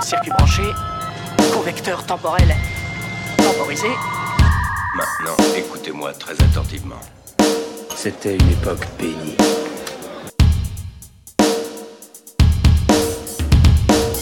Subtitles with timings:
[0.00, 0.62] circuit branché,
[1.52, 2.54] convecteur temporel
[3.36, 3.88] temporisé.
[4.96, 7.00] Maintenant, écoutez-moi très attentivement.
[7.96, 9.36] C'était une époque bénie.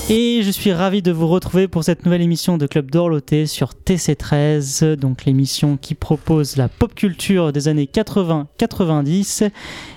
[0.08, 3.70] Et je suis ravi de vous retrouver pour cette nouvelle émission de Club d'Orloté sur
[3.70, 9.50] TC13, donc l'émission qui propose la pop culture des années 80-90.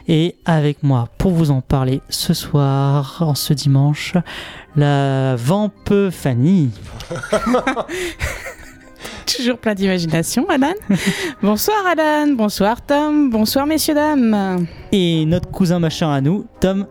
[0.07, 4.15] Et avec moi pour vous en parler ce soir, en ce dimanche,
[4.75, 6.71] la Vampe Fanny.
[9.27, 10.73] Toujours plein d'imagination, Alan.
[11.43, 14.65] bonsoir Alan, bonsoir Tom, bonsoir messieurs dames.
[14.91, 16.87] Et notre cousin machin à nous, Tom.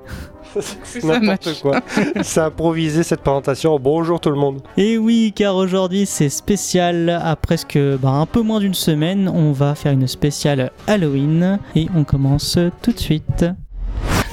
[0.85, 1.81] C'est n'importe quoi.
[2.23, 3.79] C'est improvisé cette présentation.
[3.79, 4.63] Bonjour tout le monde.
[4.77, 7.09] Et oui, car aujourd'hui c'est spécial.
[7.23, 11.59] À presque bah, un peu moins d'une semaine, on va faire une spéciale Halloween.
[11.75, 13.45] Et on commence tout de suite.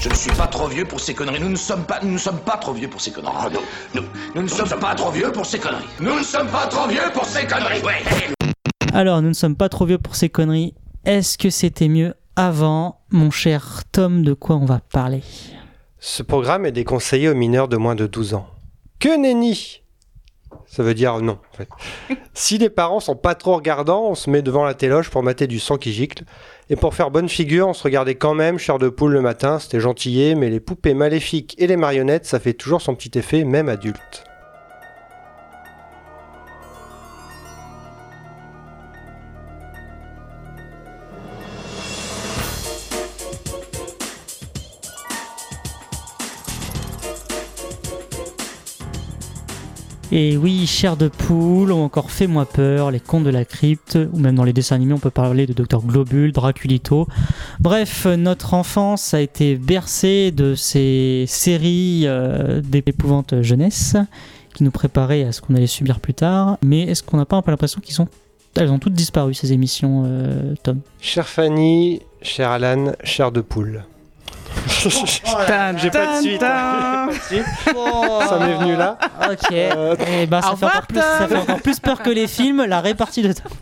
[0.00, 1.40] Je ne suis pas trop vieux pour ces conneries.
[1.40, 3.34] Nous ne sommes pas, nous ne sommes pas trop vieux pour ces conneries.
[3.46, 3.60] Oh, non.
[3.94, 4.02] Nous,
[4.34, 5.84] nous ne sommes pas trop vieux pour ces conneries.
[6.00, 7.82] Nous ne sommes pas trop vieux pour ces conneries.
[7.82, 8.02] Ouais.
[8.92, 10.74] Alors, nous ne sommes pas trop vieux pour ces conneries.
[11.04, 14.22] Est-ce que c'était mieux avant, mon cher Tom?
[14.22, 15.22] De quoi on va parler?
[16.08, 18.46] Ce programme est déconseillé aux mineurs de moins de 12 ans.
[19.00, 19.82] Que nenni
[20.64, 21.68] Ça veut dire non, en fait.
[22.32, 25.48] si les parents sont pas trop regardants, on se met devant la téloge pour mater
[25.48, 26.22] du sang qui gicle.
[26.70, 29.58] Et pour faire bonne figure, on se regardait quand même Cher de poule le matin,
[29.58, 33.42] c'était gentillé, mais les poupées maléfiques et les marionnettes, ça fait toujours son petit effet,
[33.42, 34.22] même adulte.
[50.12, 54.18] Et oui, Chair de poule, ou encore Fais-moi peur, Les contes de la crypte, ou
[54.18, 57.08] même dans les dessins animés, on peut parler de Docteur Globule, Draculito.
[57.58, 63.96] Bref, notre enfance a été bercée de ces séries euh, d'épouvante jeunesse
[64.54, 66.56] qui nous préparaient à ce qu'on allait subir plus tard.
[66.64, 68.08] Mais est-ce qu'on n'a pas un peu l'impression qu'ils ont,
[68.56, 70.80] elles ont toutes disparu ces émissions, euh, Tom?
[71.00, 73.84] Cher Fanny, cher Alan, cher de poule.
[75.78, 76.40] J'ai pas de suite.
[78.28, 78.98] Ça m'est venu là.
[79.30, 79.52] Ok.
[79.52, 82.64] Euh, Et ben, ça, fait encore plus, ça fait encore plus peur que les films,
[82.66, 83.52] la répartie de Tom.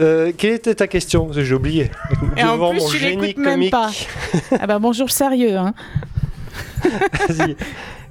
[0.00, 1.28] Euh, quelle était ta question?
[1.32, 1.90] J'ai oublié.
[2.36, 3.70] Et en Devant plus, mon tu génie même comique.
[3.70, 3.90] pas.
[4.60, 5.56] Ah bah bonjour sérieux.
[5.56, 5.74] Hein.
[7.28, 7.56] Vas-y.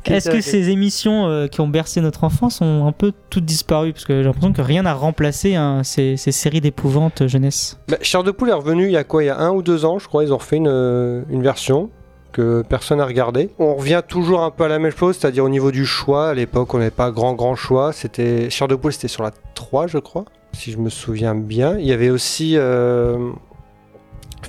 [0.05, 3.93] Est-ce que ces émissions euh, qui ont bercé notre enfance ont un peu toutes disparu?
[3.93, 7.79] Parce que j'ai l'impression que rien n'a remplacé hein, ces, ces séries d'épouvante jeunesse.
[7.87, 9.23] Bah, de poule est revenu il y a quoi?
[9.23, 10.23] Il y a un ou deux ans, je crois.
[10.23, 11.89] Ils ont refait une, euh, une version
[12.31, 13.49] que personne n'a regardé.
[13.59, 16.29] On revient toujours un peu à la même chose, c'est-à-dire au niveau du choix.
[16.29, 17.91] À l'époque, on n'avait pas grand grand choix.
[17.93, 21.77] C'était Chair de poule, c'était sur la 3, je crois, si je me souviens bien.
[21.77, 23.31] Il y avait aussi euh,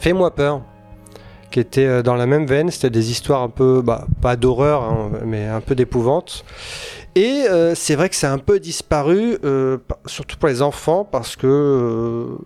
[0.02, 0.62] Fais-moi peur,
[1.52, 2.70] qui était euh, dans la même veine.
[2.70, 6.44] C'était des histoires un peu, bah, pas d'horreur, hein, mais un peu d'épouvante.
[7.14, 11.36] Et euh, c'est vrai que c'est un peu disparu, euh, surtout pour les enfants, parce
[11.36, 12.38] que euh,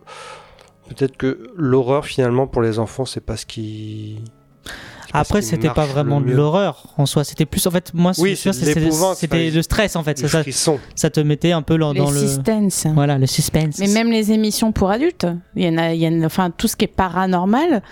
[0.89, 4.19] peut-être que l'horreur finalement pour les enfants, c'est pas ce qui.
[5.13, 7.25] Après, c'était pas vraiment le de l'horreur en soi.
[7.25, 10.21] C'était plus, en fait, moi, ce Oui, c'était le stress en fait.
[10.21, 10.43] Le Ça,
[10.95, 12.19] ça, te mettait un peu dans, dans le.
[12.19, 12.87] suspense.
[12.93, 13.79] Voilà, le suspense.
[13.79, 16.51] Mais même les émissions pour adultes, il y en a, il y en a- enfin
[16.51, 17.83] tout ce qui est paranormal,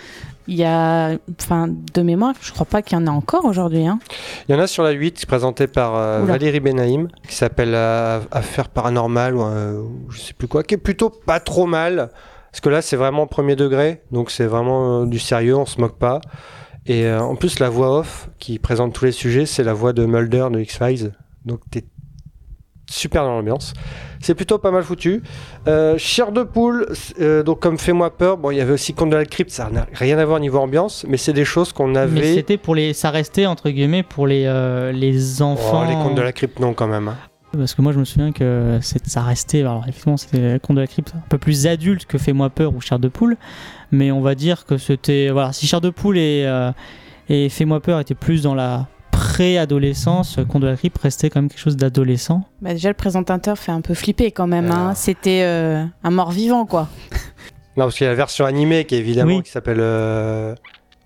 [0.47, 3.85] il y a, enfin de mémoire, je crois pas qu'il y en a encore aujourd'hui.
[3.85, 3.99] Hein.
[4.47, 6.21] Il y en a sur la 8 présenté par euh.
[6.23, 10.77] Valérie Benaïm qui s'appelle euh, Affaires paranormales ou, euh, je sais plus quoi, qui est
[10.77, 12.09] plutôt pas trop mal.
[12.55, 15.81] Parce que là, c'est vraiment premier degré, donc c'est vraiment euh, du sérieux, on se
[15.81, 16.21] moque pas.
[16.85, 19.91] Et euh, en plus, la voix off qui présente tous les sujets, c'est la voix
[19.91, 21.11] de Mulder de X-Files.
[21.43, 21.83] Donc t'es
[22.95, 23.73] super dans l'ambiance.
[24.21, 25.21] C'est plutôt pas mal foutu.
[25.67, 26.87] Euh, Chair de poule,
[27.21, 29.69] euh, donc comme Fais-moi peur, bon, il y avait aussi Conte de la crypte, ça
[29.69, 32.33] n'a rien à voir niveau ambiance, mais c'est des choses qu'on Mais avait.
[32.33, 32.93] c'était pour les.
[32.93, 35.83] Ça restait entre guillemets pour les, euh, les Oh, enfants.
[35.87, 37.07] les contes de la crypte, non, quand même.
[37.09, 37.17] hein.
[37.57, 39.61] Parce que moi, je me souviens que ça restait.
[39.61, 42.81] Alors, effectivement, c'était Conte de la crypte un peu plus adulte que Fais-moi peur ou
[42.81, 43.37] Chair de poule.
[43.91, 45.29] Mais on va dire que c'était.
[45.29, 46.71] Voilà, si Chair de poule et, euh,
[47.29, 51.49] et Fais-moi peur étaient plus dans la pré-adolescence, Conte de la crypte restait quand même
[51.49, 52.43] quelque chose d'adolescent.
[52.61, 54.71] Bah, déjà le présentateur fait un peu flipper quand même.
[54.71, 54.93] Hein.
[54.95, 56.87] C'était euh, un mort vivant quoi.
[57.77, 59.43] Non, parce qu'il y a la version animée qui est évidemment Oui.
[59.43, 60.55] qui s'appelle euh,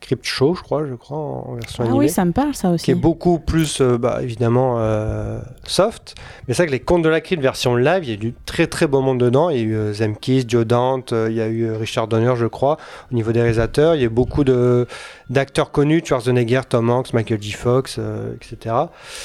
[0.09, 2.05] Crypt Show, je crois, je crois, en version Ah animée.
[2.05, 2.91] oui, ça me parle ça qui aussi.
[2.91, 6.15] est beaucoup plus, euh, bah, évidemment, euh, soft.
[6.47, 8.33] Mais c'est vrai que les contes de la crypte version live, il y a du
[8.47, 9.51] très très beau monde dedans.
[9.51, 12.33] Il y a eu euh, Zemkis, Joe Dante, euh, il y a eu Richard Donner,
[12.37, 12.77] je crois,
[13.11, 13.93] au niveau des réalisateurs.
[13.93, 14.87] Il y a eu beaucoup de,
[15.29, 17.51] d'acteurs connus, Schwarzenegger, Tom Hanks, Michael J.
[17.51, 18.75] Fox, euh, etc.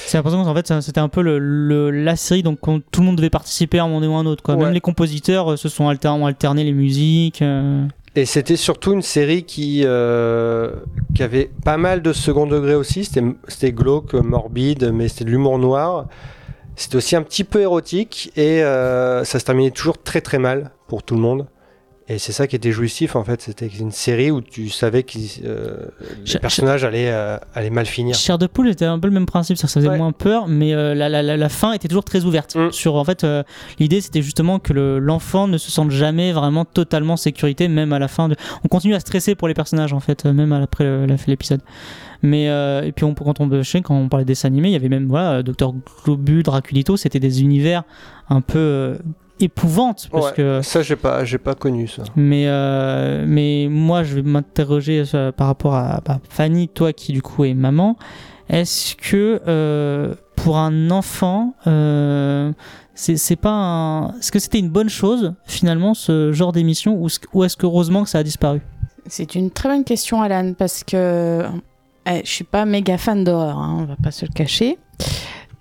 [0.05, 3.07] C'est l'impression qu'en fait, c'était un peu le, le- la série, donc on- tout le
[3.07, 4.43] monde devait participer à un moment ou un autre.
[4.43, 4.55] Quoi.
[4.57, 4.65] Ouais.
[4.65, 7.41] Même les compositeurs euh, se sont alter- ont alterné les musiques.
[7.41, 7.87] euh.
[8.17, 10.71] Et c'était surtout une série qui, euh,
[11.15, 13.05] qui avait pas mal de second degré aussi.
[13.05, 16.07] C'était c'était glauque, morbide, mais c'était de l'humour noir.
[16.77, 20.71] C'était aussi un petit peu érotique et euh, ça se terminait toujours très très mal
[20.87, 21.47] pour tout le monde.
[22.07, 23.41] Et c'est ça qui était jouissif en fait.
[23.41, 25.87] C'était une série où tu savais que euh,
[26.31, 28.15] les personnages allaient, euh, allaient mal finir.
[28.15, 29.97] Chair de poule était un peu le même principe, ça faisait Ouais.
[29.97, 32.57] moins peur, mais euh, la, la, la, la fin était toujours très ouverte.
[32.57, 32.73] Mm.
[32.73, 33.43] Sur en fait, euh,
[33.79, 37.95] l'idée c'était justement que le- l'enfant ne se sente jamais vraiment totalement en sécurité, même
[37.95, 38.29] à la fin.
[38.29, 38.37] De...
[38.65, 41.63] On continue à stresser pour les personnages en fait, même après l'épisode.
[42.23, 42.45] Mais
[42.87, 44.77] et puis on, quand on je sais, quand on parlait des dessins animés, il y
[44.77, 45.73] avait même voilà, Docteur
[46.05, 47.83] Globule, Draculito, c'était des univers
[48.31, 48.97] un peu
[49.41, 52.03] épouvantes parce Ouais, que Ça, j'ai pas, j'ai pas connu ça.
[52.17, 57.13] mais, euh, mais moi, je vais m'interroger euh, par rapport à bah, Fanny, toi qui
[57.13, 57.97] du coup est maman.
[58.49, 62.53] Est-ce que euh, pour un enfant, euh,
[62.95, 64.09] c'est c'est pas un...
[64.19, 67.67] Est-ce que c'était une bonne chose finalement ce genre d'émission ou, est-ce- ou est-ce que
[67.67, 68.61] heureusement que ça a disparu?
[69.07, 71.43] C'est une très bonne question, Alan, parce que
[72.07, 74.79] eh, je suis pas méga fan d'horreur, hein, on va pas se le cacher.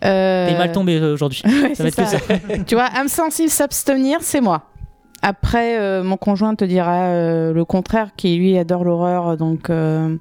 [0.03, 1.41] Euh, T'es mal tombé euh, aujourd'hui.
[1.45, 2.57] ouais, Ça va c'est être que ça.
[2.67, 4.63] tu vois, âme sensible, s'abstenir, c'est moi.
[5.21, 9.37] Après, euh, mon conjoint te dira euh, le contraire, qui lui adore l'horreur.
[9.37, 10.15] Donc, euh,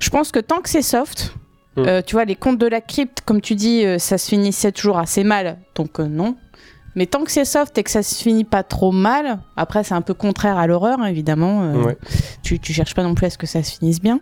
[0.00, 1.34] je pense que tant que c'est soft,
[1.78, 4.72] euh, tu vois, les contes de la crypte, comme tu dis, euh, ça se finissait
[4.72, 5.58] toujours assez mal.
[5.76, 6.34] Donc, euh, non.
[6.96, 9.94] Mais tant que c'est soft et que ça se finit pas trop mal, après, c'est
[9.94, 11.62] un peu contraire à l'horreur, hein, évidemment.
[11.62, 11.98] euh, Ouais.
[12.42, 14.18] tu, tu cherches pas non plus à ce que ça se finisse bien.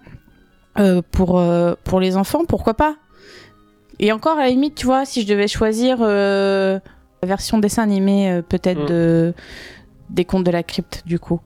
[0.80, 2.96] Euh, pour, euh, pour les enfants, pourquoi pas?
[3.98, 6.78] Et encore, à la limite, tu vois, si je devais choisir euh,
[7.22, 8.86] la version dessin animé, euh, peut-être Mm.
[8.88, 9.34] de,
[10.10, 11.40] des contes de la crypte, du coup.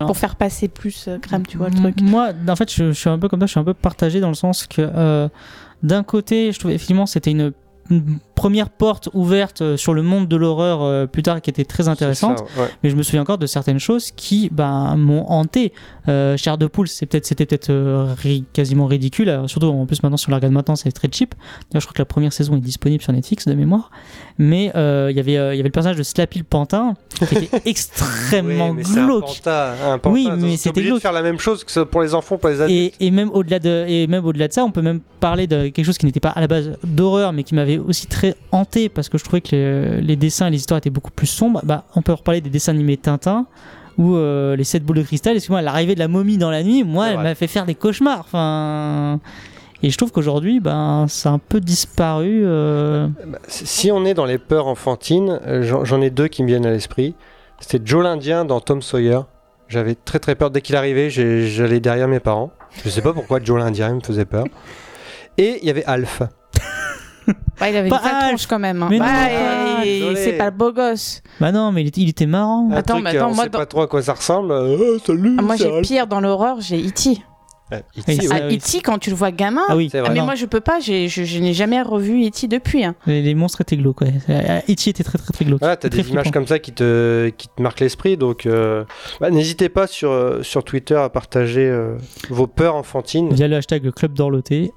[0.00, 2.00] Alors- Pour faire passer plus euh, crème, tu vois, le truc.
[2.00, 4.20] Moi, en fait, je, je suis un peu comme toi, je suis un peu partagé
[4.20, 5.28] dans le sens que euh,
[5.82, 7.52] d'un côté, je trouvais effectivement c'était une,
[7.90, 11.64] une première porte ouverte euh, sur le monde de l'horreur euh, plus tard qui était
[11.64, 12.44] très intéressante.
[12.46, 12.68] C'est ça, ouais.
[12.84, 15.72] Mais je me souviens encore de certaines choses qui ben, m'ont hanté.
[16.08, 19.28] Euh, Chair de poule, c'est peut-être, c'était peut-être euh, ri- quasiment ridicule.
[19.28, 21.34] Alors, surtout en plus maintenant sur la regarde maintenant, c'est très cheap.
[21.70, 23.90] D'ailleurs, je crois que la première saison est disponible sur Netflix de mémoire.
[24.38, 26.94] Mais euh, il y avait, il y avait le personnage de Slappy le pantin
[27.28, 29.26] qui était extrêmement Oui, mais c'est un glauque.
[29.26, 30.14] pantin, un pantin.
[30.14, 31.02] Oui, mais c'était obligé de glauque.
[31.02, 32.94] faire la même chose que pour les enfants, pour les adultes.
[33.00, 35.68] Et, et même au-delà de et même au-delà de ça, on peut même parler de
[35.68, 38.88] quelque chose qui n'était pas à la base d'horreur, mais qui m'avait aussi très hanté
[38.88, 41.60] parce que je trouvais que les, les dessins et les histoires étaient beaucoup plus sombres.
[41.64, 43.46] Bah, on peut reparler des dessins animés Tintin
[43.98, 45.34] ou euh, les 7 boules de cristal.
[45.34, 47.74] Excuse-moi, l'arrivée de la momie dans la nuit, moi, C'est elle m'a fait faire des
[47.74, 48.20] cauchemars.
[48.20, 49.20] Enfin.
[49.82, 52.42] Et je trouve qu'aujourd'hui, ben, ça a un peu disparu.
[52.44, 53.08] euh,
[53.46, 57.14] si on est dans les peurs enfantines, j'en ai deux qui me viennent à l'esprit.
[57.60, 59.20] C'était Joe l'Indien dans Tom Sawyer.
[59.68, 62.50] J'avais très très peur dès qu'il arrivait, j'allais derrière mes parents.
[62.84, 64.44] Je sais pas pourquoi Joe l'Indien me faisait peur.
[65.36, 66.22] Et il y avait Alf.
[67.60, 68.82] Ouais, il avait Pas une sale tronche quand même.
[68.82, 68.88] hein.
[68.90, 71.22] Mais Bah, non, et- et- c'est pas le beau gosse.
[71.40, 72.68] Bah non, mais il était, il était marrant.
[72.70, 74.52] Un Attends, truc, mais attends, on moi, sait dans- pas trop à quoi ça ressemble.
[74.52, 77.18] Euh, salut, Ah, moi, j'ai pire dans l'horreur, j'ai E.T.
[77.70, 78.28] Ouais, E.T., ouais.
[78.32, 78.56] Ah, oui.
[78.56, 79.60] E.T., quand tu le vois gamin.
[79.68, 80.08] Ah oui, C'est vrai.
[80.08, 80.24] Ah, mais non.
[80.24, 82.48] moi, je peux pas, je, je n'ai jamais revu E.T.
[82.48, 82.82] depuis.
[82.82, 82.94] hein.
[83.06, 84.00] les, les monstres étaient glauques.
[84.00, 84.14] Ouais.
[84.30, 84.88] Euh, E.T.
[84.88, 85.58] était très très très glauque.
[85.60, 86.30] Voilà, t'as des images flippant.
[86.30, 88.84] comme ça qui te, qui te marquent l'esprit, donc euh,
[89.20, 91.96] bah, n'hésitez pas sur, sur Twitter à partager euh,
[92.30, 94.72] vos peurs enfantines Via le hashtag le Club d'Orloté.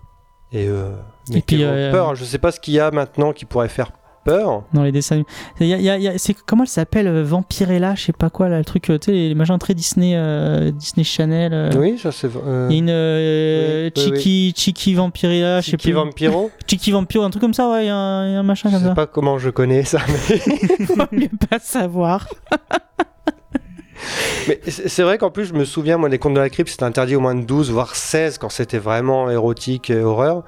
[0.52, 0.92] Et, euh,
[1.30, 2.16] Et mettez puis, euh, peurs.
[2.16, 3.92] Je sais pas ce qu'il y a maintenant qui pourrait faire
[4.24, 4.64] peur.
[4.74, 5.24] dans les dessins
[5.60, 6.18] animés.
[6.20, 9.06] C'est comment elle s'appelle euh, Vampirella, je sais pas quoi là, le truc, euh, tu
[9.08, 11.52] sais les, machins très Disney, euh, Disney Channel.
[11.54, 12.30] euh, Oui, ça c'est.
[12.36, 15.94] euh, Il y a une Oui, oui, Chiki, Chiki Vampirella, je sais Chiki plus.
[15.94, 16.52] Vampiro.
[16.68, 18.44] Chiki Vampiro, un truc comme ça, ouais, il y, a un il y a un
[18.44, 18.96] machin je comme sais ça.
[18.96, 22.28] pas comment je connais ça, mais, Vaut mieux pas savoir.
[24.48, 26.84] mais c'est vrai qu'en plus je me souviens, moi, les contes de la crypte, c'était
[26.84, 30.44] interdit au moins de 12, voire 16 quand c'était vraiment érotique et horreur.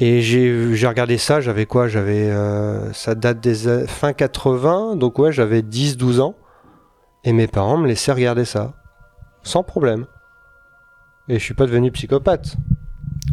[0.00, 1.86] Et j'ai regardé ça, j'avais quoi?
[1.88, 2.28] J'avais.
[2.30, 6.34] euh, ça date des a- fin 80, donc ouais, j'avais 10-12 ans.
[7.22, 8.74] Et mes parents me laissaient regarder ça.
[9.42, 10.06] Sans problème.
[11.28, 12.56] Et je suis pas devenu psychopathe.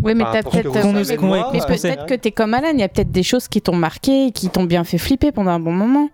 [0.01, 0.50] Oui, mais peut-être.
[1.77, 1.89] sait.
[1.96, 4.50] peut-être que t'es comme Alan, il y a peut-être des choses qui t'ont marqué qui
[4.50, 6.10] t'ont bien fait flipper pendant un bon moment.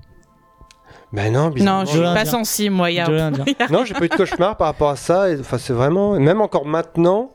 [1.13, 2.91] Ben non, Non, je suis pas sensible, moi.
[2.91, 3.31] il y a-.
[3.71, 5.25] Non, j'ai pas eu de cauchemar par rapport à ça.
[5.39, 6.19] Enfin, c'est vraiment.
[6.19, 7.31] Même encore maintenant,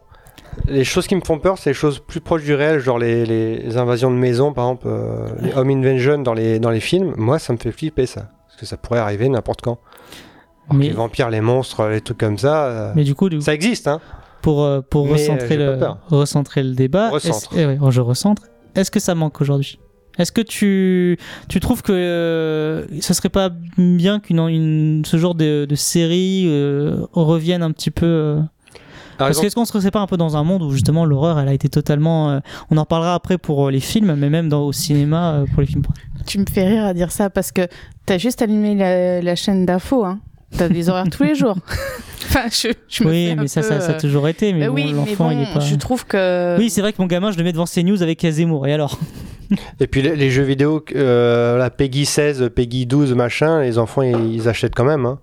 [0.66, 3.24] les choses qui me font peur, c'est les choses plus proches du réel, genre les,
[3.24, 7.14] les invasions de maisons, par exemple, euh, les home invasion dans les, dans les films.
[7.16, 8.28] Moi, ça me fait flipper ça.
[8.48, 9.78] Parce que ça pourrait arriver n'importe quand.
[10.68, 13.30] Alors que Mais- Les vampires, les monstres, les trucs comme ça, euh, Mais du coup,
[13.30, 14.00] du ça existe, hein.
[14.42, 15.96] pour, euh, pour recentrer, le, peur.
[16.08, 17.36] recentrer le débat, Recentre.
[17.54, 18.42] est-ce- eh ouais, je recentre.
[18.74, 19.78] Est-ce que ça manque aujourd'hui?
[20.18, 25.34] Est-ce que tu, tu trouves que euh, ça serait pas bien qu'une une, ce genre
[25.34, 28.36] de, de série euh, revienne un petit peu euh,
[29.16, 31.38] Par Parce qu'est-ce qu'on se serait pas un peu dans un monde où justement l'horreur
[31.40, 32.30] elle a été totalement.
[32.30, 32.40] euh,
[32.70, 35.62] on en parlera après pour euh, les films, mais même dans, au cinéma euh, pour
[35.62, 35.82] les films.
[36.26, 37.66] Tu me fais rire à dire ça parce que
[38.06, 40.04] t'as juste allumé la, la chaîne d'infos.
[40.04, 40.20] Hein.
[40.58, 41.56] T'as des horaires tous les jours.
[42.26, 44.52] enfin, je, je me Oui, fais un mais ça, peu, ça, ça a toujours été.
[44.52, 45.60] Mais bah bon, oui, mais l'enfant, bon, il est pas.
[45.60, 46.58] je trouve que.
[46.58, 48.66] Oui, c'est vrai que mon gamin, je le mets devant CNews avec Zemmour.
[48.66, 48.98] Et alors?
[49.80, 54.02] Et puis les, les jeux vidéo, euh, la Peggy 16, Peggy 12, machin, les enfants
[54.02, 55.06] ils, ils achètent quand même.
[55.06, 55.18] hein.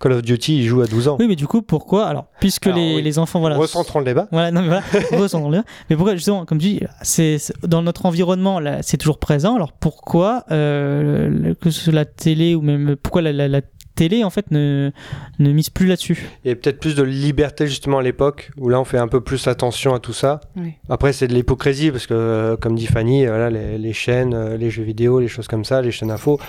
[0.00, 1.16] Call of Duty, ils jouent à 12 ans.
[1.20, 3.02] Oui, mais du coup, pourquoi Alors, puisque Alors, les, oui.
[3.02, 3.56] les enfants, voilà.
[3.56, 4.26] Recentrons le débat.
[4.32, 5.64] Voilà, non, mais voilà, le débat.
[5.88, 9.54] Mais pourquoi, justement, comme tu dis, c'est, dans notre environnement, c'est toujours présent.
[9.54, 12.96] Alors pourquoi, euh, que ce soit la télé ou même.
[13.02, 13.60] Pourquoi la, la- la
[13.94, 14.90] télé, en fait, ne,
[15.38, 18.84] ne mise plus là-dessus Et peut-être plus de liberté justement à l'époque, où là on
[18.84, 20.40] fait un peu plus attention à tout ça.
[20.56, 20.72] Oui.
[20.88, 24.56] Après c'est de l'hypocrisie, parce que euh, comme dit Fanny, voilà, les, les chaînes, euh,
[24.56, 26.40] les jeux vidéo, les choses comme ça, les chaînes info,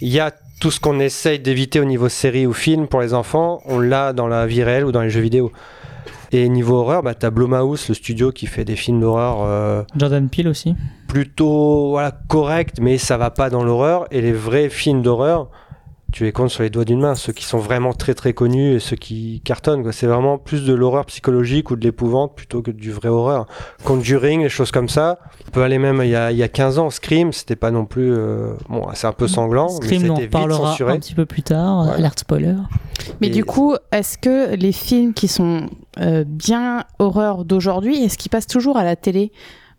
[0.00, 3.14] il y a tout ce qu'on essaye d'éviter au niveau série ou film pour les
[3.14, 5.52] enfants, on l'a dans la vie réelle ou dans les jeux vidéo.
[6.30, 10.28] Et niveau horreur, bah, t'as Blumhouse, le studio qui fait des films d'horreur euh, Jordan
[10.28, 10.74] Peele aussi.
[11.06, 14.06] plutôt voilà, corrects, mais ça va pas dans l'horreur.
[14.10, 15.48] Et les vrais films d'horreur,
[16.12, 17.14] tu les comptes sur les doigts d'une main.
[17.14, 19.82] Ceux qui sont vraiment très très connus et ceux qui cartonnent.
[19.82, 19.92] quoi.
[19.92, 23.46] C'est vraiment plus de l'horreur psychologique ou de l'épouvante plutôt que du vrai horreur.
[23.84, 25.18] Conjuring, les choses comme ça.
[25.46, 26.90] On peut aller même il y a, il y a 15 ans.
[26.90, 28.10] Scream, c'était pas non plus.
[28.12, 29.68] euh, bon, c'est un peu sanglant.
[29.68, 30.92] Scream, mais on vite reparlera censuré.
[30.94, 31.90] un petit peu plus tard.
[31.90, 32.54] Alerte spoiler.
[33.20, 35.68] Mais Et- du coup, est-ce que les films qui sont
[36.00, 39.30] euh, bien horreur d'aujourd'hui, est-ce qu'ils passent toujours à la télé?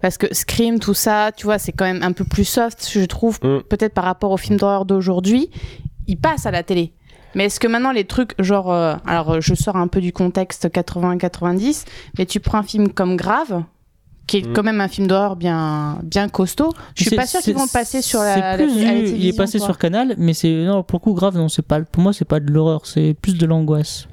[0.02, 3.04] Parce que Scream, tout ça, tu vois, c'est quand même un peu plus soft, je
[3.04, 3.64] trouve, Mm.
[3.68, 5.50] peut-être par rapport aux films d'horreur d'aujourd'hui.
[6.10, 6.92] Ils passent à la télé.
[7.36, 10.12] Mais est-ce que maintenant les trucs, genre, euh, alors euh, je sors un peu du
[10.12, 11.86] contexte 80-90,
[12.18, 13.64] mais tu prends un film comme Grave,
[14.26, 14.54] qui est Mm.
[14.54, 17.72] quand même un film d'horreur bien, bien costaud, je suis pas sûre qu'ils vont le
[17.72, 18.94] passer sur la, plus la.
[18.96, 19.68] Il est passé quoi.
[19.68, 21.38] sur Canal, mais c'est non pour le coup grave.
[21.38, 21.82] Non, c'est pas.
[21.82, 22.88] Pour moi, c'est pas de l'horreur.
[22.88, 24.08] C'est plus de l'angoisse.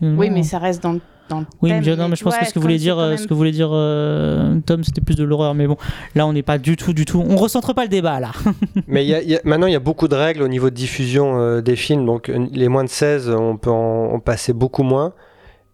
[0.00, 0.98] Oui, mais ça reste dans,
[1.30, 2.80] dans le Oui, thème, mais, non, mais je pense ouais, que ce que voulait c'est
[2.82, 5.54] dire, euh, même ce que voulait dire euh, Tom, c'était plus de l'horreur.
[5.54, 5.76] Mais bon,
[6.14, 7.24] là, on n'est pas du tout, du tout.
[7.26, 8.32] On recentre pas le débat là.
[8.86, 10.48] Mais il y a- il y a- maintenant, il y a beaucoup de règles au
[10.48, 12.04] niveau de diffusion euh, des films.
[12.04, 15.14] Donc, les moins de 16, on peut en, en passer beaucoup moins.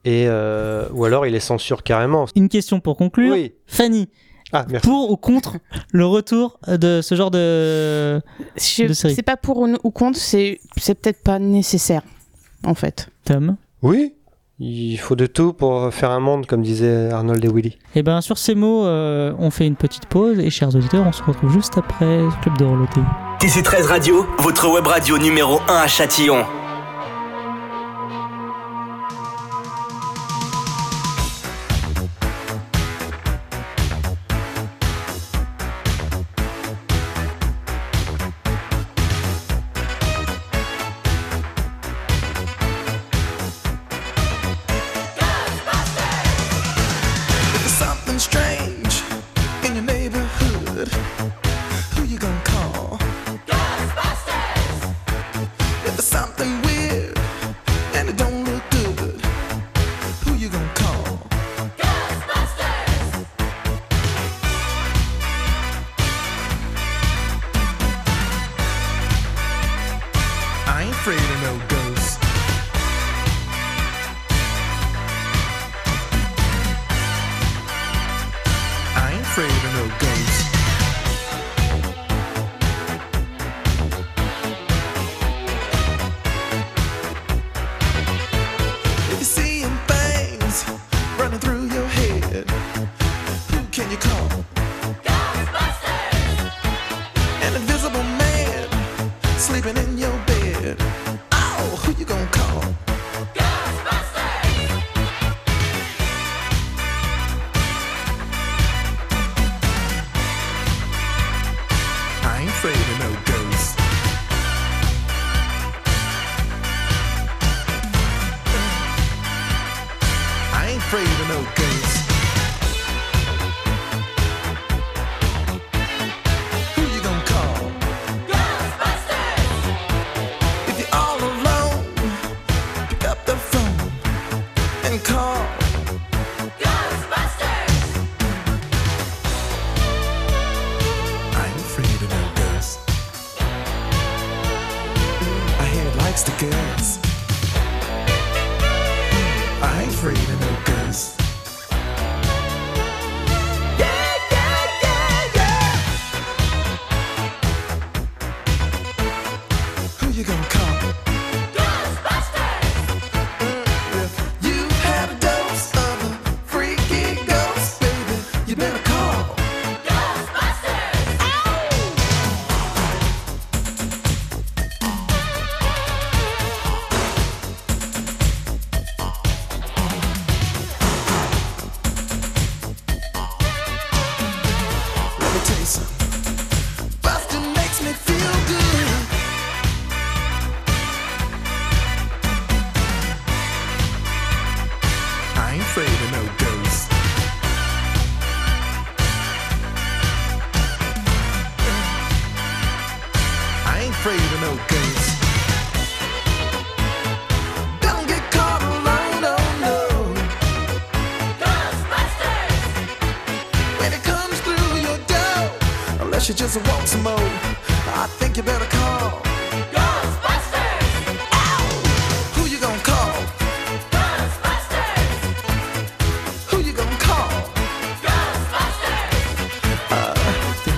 [0.04, 2.26] Et, euh, ou alors, il les censure carrément.
[2.36, 3.32] Une question pour conclure.
[3.32, 3.52] Oui.
[3.66, 4.08] Fanny,
[4.52, 4.86] Ah, merci.
[4.88, 5.56] pour ou contre
[5.90, 8.20] le retour de ce genre de.
[8.56, 9.14] Je- de série?
[9.16, 12.02] C'est pas pour ou ou contre, c'est c'est peut-être pas nécessaire,
[12.64, 13.08] en fait.
[13.24, 13.56] Tom?
[13.82, 14.14] Oui,
[14.58, 17.78] il faut de tout pour faire un monde, comme disait Arnold et Willy.
[17.94, 20.38] Et bien, sur ces mots, euh, on fait une petite pause.
[20.38, 23.00] Et chers auditeurs, on se retrouve juste après Club de Roloté.
[23.40, 26.44] TC13 Radio, votre web radio numéro 1 à Châtillon.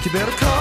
[0.09, 0.58] You better call.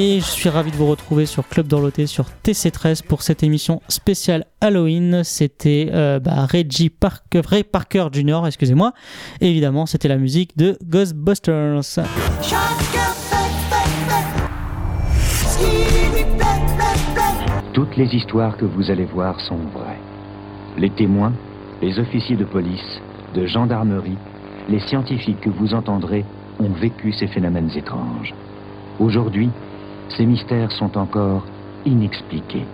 [0.00, 3.82] Et je suis ravi de vous retrouver sur Club Dorloté sur TC13 pour cette émission
[3.88, 5.24] spéciale Halloween.
[5.24, 8.92] C'était euh, bah, Reggie Parker, Ray Parker Jr., excusez-moi.
[9.40, 11.80] Évidemment, c'était la musique de Ghostbusters.
[17.72, 19.98] Toutes les histoires que vous allez voir sont vraies.
[20.76, 21.32] Les témoins,
[21.82, 23.00] les officiers de police,
[23.34, 24.18] de gendarmerie,
[24.68, 26.24] les scientifiques que vous entendrez
[26.60, 28.32] ont vécu ces phénomènes étranges.
[29.00, 29.50] Aujourd'hui,
[30.16, 31.46] ces mystères sont encore
[31.84, 32.66] inexpliqués.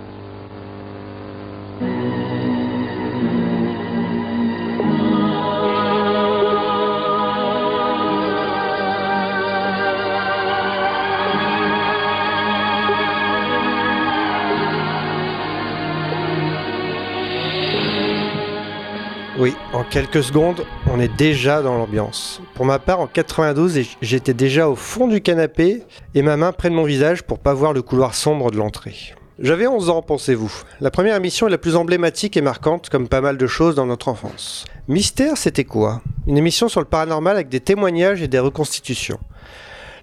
[19.36, 22.40] Oui, en quelques secondes, on est déjà dans l'ambiance.
[22.54, 25.82] Pour ma part, en 92, et j'étais déjà au fond du canapé
[26.14, 28.94] et ma main près de mon visage pour pas voir le couloir sombre de l'entrée.
[29.40, 30.52] J'avais 11 ans, pensez-vous.
[30.80, 33.86] La première émission est la plus emblématique et marquante, comme pas mal de choses dans
[33.86, 34.66] notre enfance.
[34.86, 36.00] Mystère, c'était quoi?
[36.28, 39.18] Une émission sur le paranormal avec des témoignages et des reconstitutions.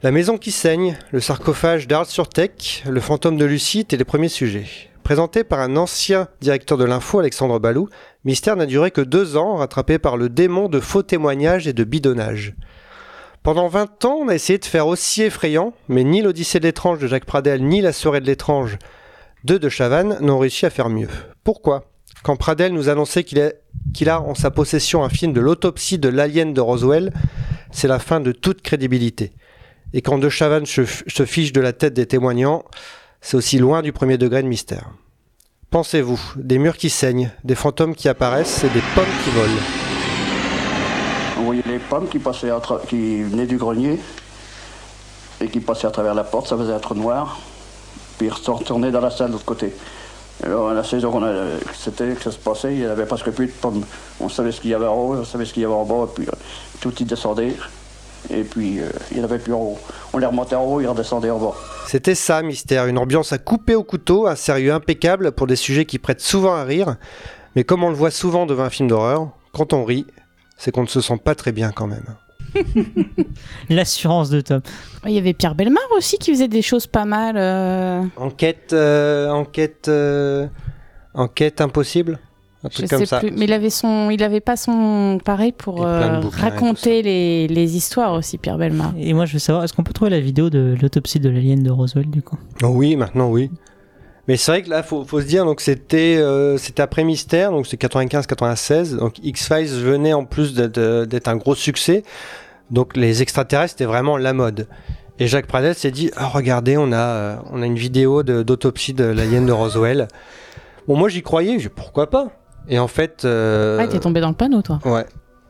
[0.03, 4.03] La maison qui saigne, le sarcophage d'Arles sur Tech, le fantôme de Lucie étaient les
[4.03, 4.90] premiers sujets.
[5.03, 7.89] Présenté par un ancien directeur de l'info, Alexandre Balou,
[8.23, 11.83] Mystère n'a duré que deux ans, rattrapé par le démon de faux témoignages et de
[11.83, 12.55] bidonnage.
[13.41, 16.99] Pendant 20 ans, on a essayé de faire aussi effrayant, mais ni l'Odyssée de l'étrange
[16.99, 18.77] de Jacques Pradel, ni La soirée de l'étrange
[19.43, 21.09] de De Chavannes n'ont réussi à faire mieux.
[21.43, 21.85] Pourquoi?
[22.21, 23.51] Quand Pradel nous annonçait qu'il a,
[24.13, 27.11] a en sa possession un film de l'autopsie de l'alien de Roswell,
[27.71, 29.31] c'est la fin de toute crédibilité.
[29.93, 32.63] Et quand De Chavannes se fiche de la tête des témoignants,
[33.21, 34.89] c'est aussi loin du premier degré de mystère.
[35.69, 39.61] Pensez-vous, des murs qui saignent, des fantômes qui apparaissent et des pommes qui volent.
[41.39, 43.99] On voyait les pommes qui, passaient à qui venaient du grenier
[45.39, 47.39] et qui passaient à travers la porte, ça faisait un trou noir.
[48.17, 49.73] Puis ils retournés dans la salle de l'autre côté.
[50.43, 51.23] Alors, la saison qu'on
[51.73, 53.83] c'était que ça se passait, il n'y avait presque plus de pommes.
[54.19, 55.85] On savait ce qu'il y avait en haut, on savait ce qu'il y avait en
[55.85, 56.31] bas, et puis euh,
[56.79, 57.55] tout y descendait.
[58.29, 59.79] Et puis euh, il n'y en avait plus en haut.
[60.13, 61.53] On les remontait en haut, ils redescendaient en bas.
[61.87, 65.85] C'était ça, Mystère, une ambiance à couper au couteau, un sérieux impeccable pour des sujets
[65.85, 66.95] qui prêtent souvent à rire.
[67.55, 70.05] Mais comme on le voit souvent devant un film d'horreur, quand on rit,
[70.57, 72.05] c'est qu'on ne se sent pas très bien quand même.
[73.69, 74.61] L'assurance de Tom.
[75.05, 77.35] Il y avait Pierre Belmar aussi qui faisait des choses pas mal.
[77.37, 80.47] euh, Enquête, euh, enquête, euh,
[81.13, 82.19] enquête impossible,
[82.63, 83.19] un Je sais ça.
[83.19, 87.75] plus, mais il avait son, il avait pas son pareil pour euh, raconter les, les
[87.75, 88.93] histoires aussi, Pierre Belmar.
[88.99, 91.63] Et moi, je veux savoir, est-ce qu'on peut trouver la vidéo de l'autopsie de l'alien
[91.63, 92.37] de Roswell, du coup?
[92.63, 93.49] Oh oui, maintenant oui.
[94.27, 97.51] Mais c'est vrai que là, faut, faut se dire, donc c'était, euh, c'était après Mystère,
[97.51, 98.95] donc c'est 95-96.
[98.97, 102.03] Donc X-Files venait en plus d'être, d'être un gros succès.
[102.69, 104.67] Donc les extraterrestres, c'était vraiment la mode.
[105.19, 108.43] Et Jacques Pradel s'est dit, ah regardez, on a, euh, on a une vidéo de-
[108.43, 110.07] d'autopsie de l'alien de Roswell.
[110.87, 112.29] Bon, moi j'y croyais, j'ai dit, pourquoi pas?
[112.67, 114.79] Et en fait, euh, Ah, t'es tombé dans le panneau, toi.
[114.85, 115.05] Ouais.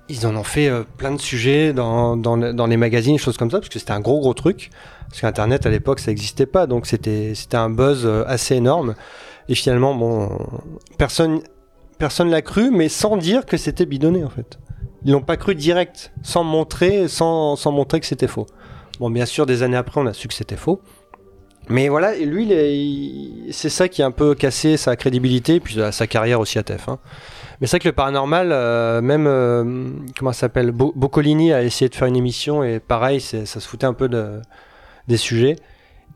[0.10, 3.38] Ils en ont fait euh, plein de sujets dans, dans, le- dans les magazines, choses
[3.38, 4.69] comme ça, parce que c'était un gros gros truc.
[5.10, 8.95] Parce qu'Internet à l'époque ça n'existait pas, donc c'était c'était un buzz euh, assez énorme.
[9.50, 10.30] Et finalement, bon,
[10.97, 11.41] personne
[11.97, 14.58] personne l'a cru, mais sans dire que c'était bidonné en fait.
[15.04, 18.47] Ils l'ont pas cru direct, sans montrer, sans, sans montrer que c'était faux.
[19.00, 20.82] Bon, bien sûr, des années après, on a su que c'était faux.
[21.71, 26.07] Mais voilà, lui, c'est ça qui a un peu cassé sa crédibilité, puis sa sa
[26.07, 26.89] carrière aussi à TF.
[26.89, 26.99] hein.
[27.60, 31.62] Mais c'est vrai que le paranormal, euh, même, euh, comment ça s'appelle, Bo- Boccolini a
[31.63, 34.41] essayé de faire une émission, et pareil, ça se foutait un peu de,
[35.07, 35.55] des sujets.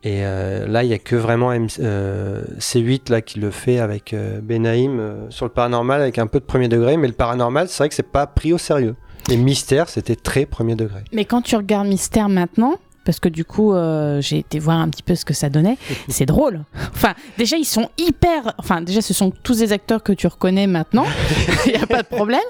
[0.04, 3.78] Et euh, là, il y a que vraiment M- euh, C8 là qui le fait
[3.78, 7.14] avec euh, Benaïm euh, sur le paranormal avec un peu de premier degré, mais le
[7.14, 8.94] paranormal, c'est vrai que c'est pas pris au sérieux.
[9.30, 11.00] Et Mystère, c'était très premier degré.
[11.12, 12.74] Mais quand tu regardes Mystère maintenant,
[13.06, 15.78] parce que du coup, euh, j'ai été voir un petit peu ce que ça donnait,
[16.08, 16.60] c'est drôle.
[16.94, 18.52] Enfin, déjà, ils sont hyper.
[18.58, 21.06] Enfin, déjà, ce sont tous des acteurs que tu reconnais maintenant.
[21.66, 22.40] Il n'y a pas de problème.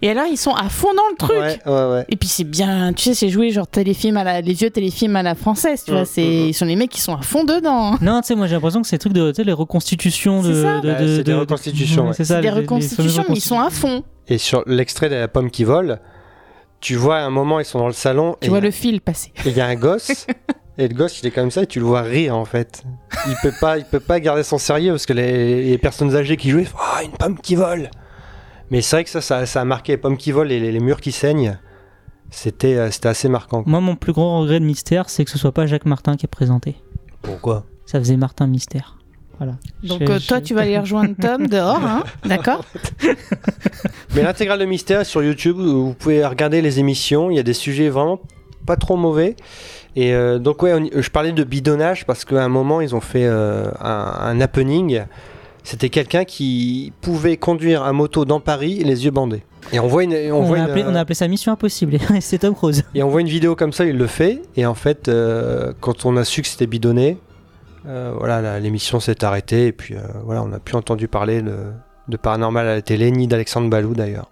[0.00, 1.36] Et alors, ils sont à fond dans le truc.
[1.38, 2.04] Ouais, ouais, ouais.
[2.08, 5.16] Et puis c'est bien, tu sais, c'est joué genre téléfilm à la, les vieux téléfilms
[5.16, 6.04] à la française, tu Mm, vois.
[6.04, 6.48] C'est, mm, mm.
[6.48, 7.96] ils sont les mecs qui sont à fond dedans.
[8.00, 10.42] Non, tu sais, moi j'ai l'impression que c'est des trucs de tu sais, les reconstitutions
[10.42, 10.52] de.
[10.54, 10.80] C'est ça.
[10.80, 12.12] de- de- c'est des de- reconstitutions.
[12.12, 14.02] C'est ça, des les- reconstitutions, mais ils sont à fond.
[14.28, 15.98] Et sur l'extrait de la pomme qui vole,
[16.82, 19.00] tu vois à un moment, ils sont dans le salon Tu et vois le fil
[19.00, 19.32] passer.
[19.46, 20.26] et il y a un gosse.
[20.78, 22.82] Et le gosse, il est comme ça, et tu le vois rire en fait.
[23.28, 26.38] Il peut pas, il peut pas garder son sérieux parce que les, les personnes âgées
[26.38, 27.90] qui jouaient, ah une pomme qui vole.
[28.70, 30.72] Mais c'est vrai que ça, ça, ça a marqué les pommes qui volent et les,
[30.72, 31.58] les murs qui saignent.
[32.30, 33.62] C'était, euh, c'était assez marquant.
[33.66, 36.24] Moi, mon plus gros regret de Mystère, c'est que ce soit pas Jacques Martin qui
[36.24, 36.76] est présenté.
[37.20, 37.66] Pourquoi?
[37.84, 38.96] Ça faisait Martin Mystère.
[39.44, 39.58] Voilà.
[39.82, 42.64] Donc euh, toi, tu vas aller rejoindre Tom dehors, hein D'accord
[44.14, 47.30] Mais l'intégrale de Mystère sur YouTube, vous pouvez regarder les émissions.
[47.30, 48.20] Il y a des sujets vraiment
[48.66, 49.36] pas trop mauvais.
[49.96, 53.00] Et euh, donc ouais, on- je parlais de bidonnage parce qu'à un moment ils ont
[53.00, 55.02] fait euh, un, un happening.
[55.64, 59.42] C'était quelqu'un qui pouvait conduire un moto dans Paris les yeux bandés.
[59.72, 61.52] Et on voit une, on On, voit a une- appelé, on a appelé ça Mission
[61.52, 61.98] Impossible.
[62.20, 62.84] c'est Tom Cruise.
[62.94, 64.42] et on voit une vidéo comme ça, il le fait.
[64.56, 67.16] Et en fait, euh, quand on a su que c'était bidonné,
[67.86, 69.66] euh, voilà, l'émission s'est arrêtée.
[69.68, 71.56] Et puis euh, voilà, on n'a plus entendu parler de,
[72.08, 74.30] de paranormal à la télé, ni d'Alexandre Balou d'ailleurs.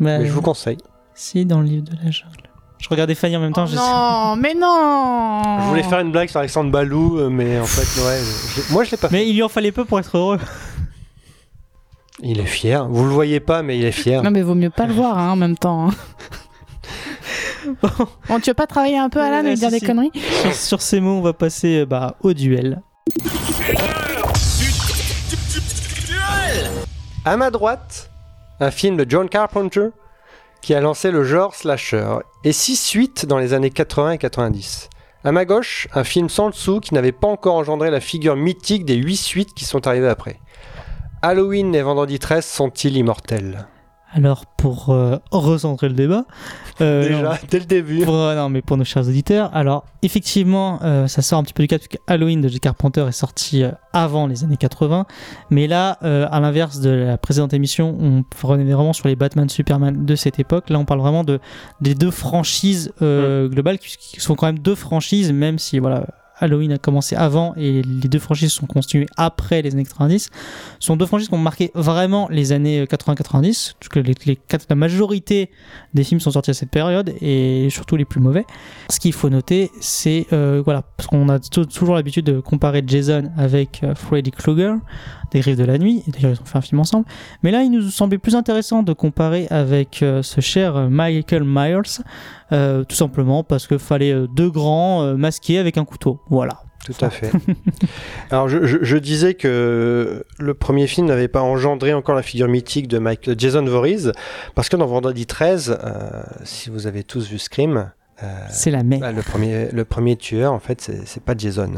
[0.00, 0.78] Bah, Mais je vous conseille.
[1.14, 2.48] Si, dans le livre de la jungle.
[2.78, 3.66] Je regardais Fanny en même temps.
[3.66, 7.64] je- Non, mais non Je voulais faire une blague sur Alexandre Balou, euh, mais en
[7.66, 8.18] fait, ouais,
[8.56, 9.14] je- moi je l'ai pas fait.
[9.16, 10.38] Mais il lui en fallait peu pour être heureux.
[12.22, 12.86] Il est fier.
[12.88, 14.22] Vous le voyez pas, mais il est fier.
[14.22, 15.88] Non, mais vaut mieux pas le voir hein, en même temps.
[15.88, 15.94] hein.
[18.28, 19.86] Bon, tu veux pas travailler un peu, Alan, Ouais, et dire si, des si.
[19.86, 20.10] conneries
[20.42, 22.82] sur, sur ces mots, on va passer euh, bah, au duel.
[27.24, 28.10] À ma droite,
[28.60, 29.88] un film de John Carpenter
[30.60, 34.88] qui a lancé le genre slasher et six suites dans les années 80 et 90.
[35.24, 38.34] À ma gauche, un film sans le sou qui n'avait pas encore engendré la figure
[38.36, 40.40] mythique des huit suites qui sont arrivées après.
[41.22, 43.66] Halloween et Vendredi 13 sont-ils immortels?
[44.14, 46.24] Alors, pour euh, recentrer le débat.
[46.82, 48.04] euh, non, Déjà, dès le début.
[48.04, 49.50] pour, euh, non, mais pour nos chers auditeurs.
[49.54, 52.60] Alors, effectivement, euh, ça sort un petit peu du cadre, puisque Halloween de J.
[52.60, 55.06] Carpenter est sorti euh, avant les années 80.
[55.48, 59.48] Mais là, euh, à l'inverse de la précédente émission, on revenait vraiment sur les Batman
[59.48, 60.68] Superman de cette époque.
[60.68, 61.40] Là, on parle vraiment de,
[61.80, 66.04] des deux franchises euh, globales, qui, qui sont quand même deux franchises, même si voilà.
[66.42, 70.30] Halloween a commencé avant et les deux franchises sont continuées après les années 90.
[70.78, 74.66] Ce sont deux franchises qui ont marqué vraiment les années 80-90, puisque les, les quatre-
[74.68, 75.50] la majorité
[75.94, 78.44] des films sont sortis à cette période et surtout les plus mauvais.
[78.90, 82.82] Ce qu'il faut noter, c'est euh, voilà, parce qu'on a tou- toujours l'habitude de comparer
[82.86, 84.74] Jason avec euh, Freddy Krueger
[85.32, 87.06] des Griffes de la Nuit, d'ailleurs ils ont fait un film ensemble.
[87.42, 91.44] Mais là, il nous semblait plus intéressant de comparer avec euh, ce cher euh, Michael
[91.44, 92.02] Myers,
[92.52, 96.20] euh, tout simplement parce qu'il fallait deux grands masqués avec un couteau.
[96.28, 96.62] Voilà.
[96.84, 97.30] Tout à fait.
[98.30, 102.98] Alors, je, disais que le premier film n'avait pas engendré encore la figure mythique de
[102.98, 104.10] Mike, Jason Voorhees,
[104.54, 107.92] parce que dans Vendredi 13, euh, si vous avez tous vu Scream,
[108.50, 109.00] C'est la mer.
[109.00, 111.72] bah, le, premier, le premier tueur, en fait, c'est pas Jason.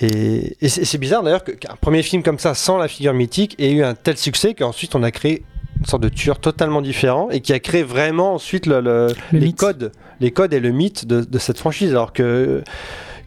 [0.00, 3.72] Et, et c'est bizarre d'ailleurs qu'un premier film comme ça, sans la figure mythique, ait
[3.72, 5.44] eu un tel succès qu'ensuite on a créé
[5.78, 9.38] une sorte de tueur totalement différent et qui a créé vraiment ensuite le- le- Le
[9.38, 9.58] les mythe.
[9.58, 11.90] codes, les codes et le mythe de, de cette franchise.
[11.90, 12.62] Alors que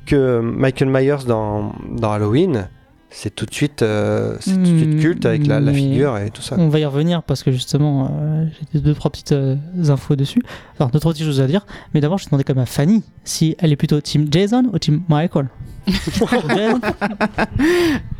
[0.06, 2.68] que Michael Myers dans, dans Halloween,
[3.16, 5.78] c'est tout de suite, euh, c'est tout de suite Hmm, culte avec la, la mais-
[5.78, 6.56] figure et tout ça.
[6.58, 9.56] On va y revenir parce que justement, euh, j'ai deux, trois petites euh,
[9.88, 10.42] infos dessus.
[10.80, 11.66] Alors, deux, trois petites choses à dire.
[11.94, 14.80] Mais d'abord, je demandais quand même à Fanny si elle est plutôt Team Jason ou
[14.80, 15.48] Team Michael.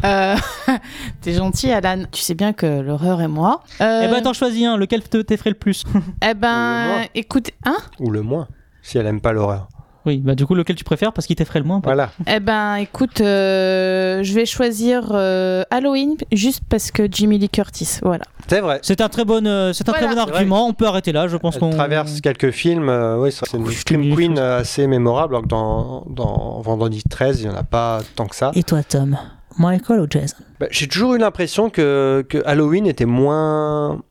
[0.06, 0.36] Euh,
[1.22, 2.04] T'es gentil, Alan.
[2.12, 3.64] Tu sais bien que l'horreur et moi.
[3.82, 4.76] Euh, Eh ben, attends, choisis un.
[4.78, 5.84] Lequel te- t'effraie le plus?
[6.22, 7.78] Eh ben, écoute, hein?
[8.00, 8.48] Ou le moins,
[8.82, 9.70] si elle aime pas l'horreur.
[10.06, 11.14] Oui, bah du coup, lequel tu préfères?
[11.14, 12.12] Parce qu'il t'effraie le moins Voilà.
[12.28, 18.00] Eh ben, écoute, euh, je vais choisir euh, Halloween juste parce que Jimmy Lee Curtis,
[18.02, 18.26] voilà.
[18.50, 18.80] C'est vrai.
[18.82, 20.08] C'est un très bon, euh, c'est un Voilà.
[20.08, 20.68] très bon argument.
[20.68, 21.28] On peut arrêter là.
[21.30, 22.90] Je pense Elle qu'on traverse quelques films.
[22.90, 23.84] euh, oui, c'est une Oh, dis
[24.16, 25.36] Queen euh, assez mémorable.
[25.36, 28.52] Alors que dans, dans Vendredi 13, il n'y en a pas tant que ça.
[28.56, 29.18] Et toi, Tom?
[29.58, 30.36] Michael ou Jason?
[30.60, 34.02] Bah, J'ai toujours eu l'impression que, que Halloween était moins,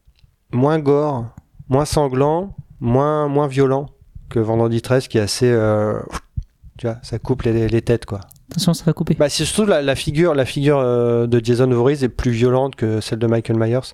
[0.53, 1.27] moins gore,
[1.69, 3.87] moins sanglant, moins, moins violent
[4.33, 5.49] que Vendredi 13 qui est assez.
[5.51, 6.01] euh,
[6.79, 8.21] tu vois, ça coupe les, les têtes quoi.
[8.51, 9.15] Attention, ça va couper.
[9.15, 12.75] Bah, c'est surtout la, la figure, la figure euh, de Jason Voorhees est plus violente
[12.77, 13.93] que celle de Michael Myers,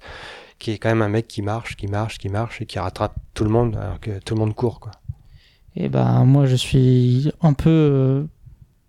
[0.59, 3.15] qui est quand même un mec qui marche, qui marche, qui marche et qui rattrape
[3.35, 4.93] tout le monde alors que tout le monde court quoi.
[5.77, 8.25] Et ben moi je suis un peu euh,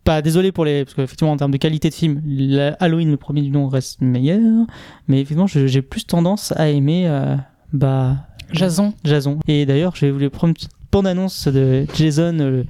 [0.04, 3.18] pas désolé pour les parce qu'effectivement en termes de qualité de film, la- Halloween le
[3.18, 4.66] premier du nom reste meilleur,
[5.08, 7.36] mais effectivement j'ai plus tendance à aimer euh,
[7.74, 8.16] bah
[8.52, 8.94] Jason.
[9.04, 9.38] Jason.
[9.48, 12.38] Et d'ailleurs, je vais vous prendre une petite bande-annonce de Jason.
[12.40, 12.64] euh,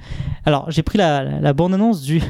[0.44, 2.20] Alors, j'ai pris la, bande-annonce du,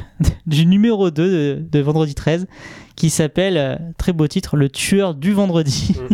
[0.65, 2.47] numéro 2 de, Vendredi 13,
[2.95, 5.95] qui s'appelle, euh, très beau titre, Le tueur du vendredi.
[5.97, 6.05] Dans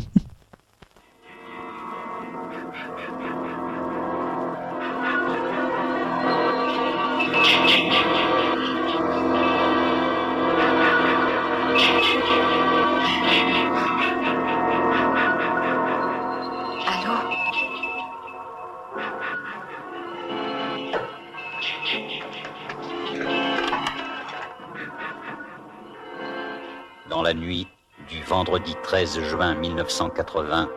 [28.87, 30.69] 13 juin 1980,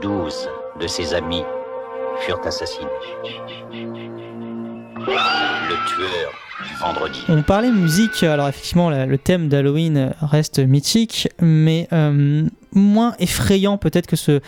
[0.00, 0.48] 12
[0.80, 1.42] de ses amis
[2.20, 2.86] furent assassinés.
[4.96, 6.32] Le tueur
[6.66, 7.20] du vendredi.
[7.28, 14.06] On parlait musique, alors effectivement le thème d'Halloween reste mythique, mais euh, moins effrayant peut-être
[14.06, 14.40] que ce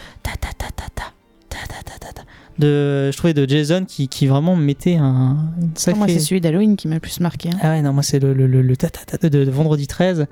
[2.58, 6.40] de je trouvais de Jason qui, qui vraiment mettait un une sacrée Moi, c'est celui
[6.40, 7.50] d'Halloween qui m'a le plus marqué.
[7.50, 7.58] hein.
[7.62, 9.86] Ah ouais, non, moi c'est le, le, le, le ta- ta- ta- de, de vendredi
[9.86, 10.26] 13.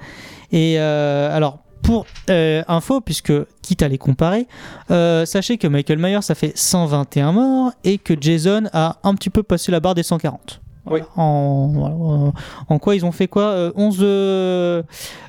[0.52, 4.46] Et euh, alors, pour euh, info, puisque quitte à les comparer,
[4.90, 9.30] euh, sachez que Michael Myers ça fait 121 morts et que Jason a un petit
[9.30, 10.60] peu passé la barre des 140.
[10.86, 11.00] Oui.
[11.16, 14.82] En, quoi ils ont fait quoi Euh, 11, euh,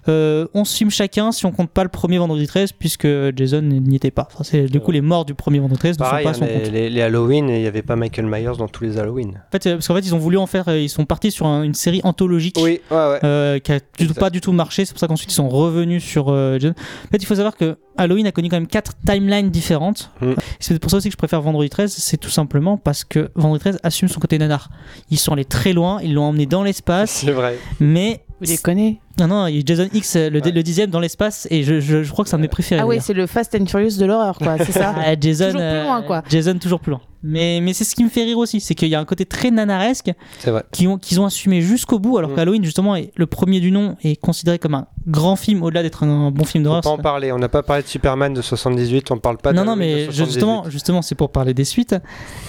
[0.08, 3.96] euh, 11 films chacun si on compte pas le premier vendredi 13 puisque Jason n'y
[3.96, 4.28] était pas.
[4.32, 6.34] Enfin, c'est, du coup les morts du premier vendredi 13 ne sont pas à hein,
[6.34, 6.72] son les, compte.
[6.72, 9.42] les- les Halloween, il n'y avait pas Michael Myers dans tous les Halloween.
[9.48, 10.68] En fait, euh, parce qu'en fait, ils ont voulu en faire.
[10.68, 12.56] euh, Ils sont partis sur un- une série anthologique.
[12.58, 13.20] Oui, ouais, ouais.
[13.24, 14.86] euh, qui a du tout- pas du tout marché.
[14.86, 16.74] C'est pour ça qu'ensuite ils sont revenus sur euh, Jason.
[17.06, 20.12] En fait, il faut savoir que Halloween a connu quand même quatre timelines différentes.
[20.22, 20.34] Mm.
[20.60, 21.92] C'est pour ça aussi que je préfère Vendredi 13.
[21.92, 24.70] C'est tout simplement parce que Vendredi 13 assume son côté nanar.
[25.10, 26.00] Ils sont allés très loin.
[26.02, 27.12] Ils l'ont emmené dans l'espace.
[27.12, 27.58] C'est vrai.
[27.80, 29.00] Mais Vous les connaissez?
[29.20, 32.04] Non, non, il y a Jason X, le, le dixième dans l'espace, et je, je,
[32.04, 32.82] je crois que c'est un de mes préférés.
[32.82, 33.04] Ah d'ailleurs.
[33.04, 35.84] c'est le Fast and Furious de l'horreur, quoi, c'est ça Ah, Jason, Toujours plus euh,
[35.84, 36.24] loin, quoi.
[36.30, 37.02] Jason toujours plus loin.
[37.24, 39.28] Mais, mais c'est ce qui me fait rire aussi, c'est qu'il y a un côté
[39.28, 40.64] très nanaresque C'est vrai.
[40.72, 42.36] qu'ils ont, qu'ils ont assumé jusqu'au bout, alors Mm.
[42.36, 46.02] qu'Halloween, justement, est le premier du nom est considéré comme un grand film au-delà d'être
[46.04, 46.82] un bon film d'horreur.
[46.82, 47.32] pas en parler.
[47.32, 50.08] On n'a pas parlé de Superman de 78, on parle pas non, non, d'Halloween mais
[50.08, 50.32] de je- 78.
[50.34, 51.96] justement, justement, c'est pour parler des suites.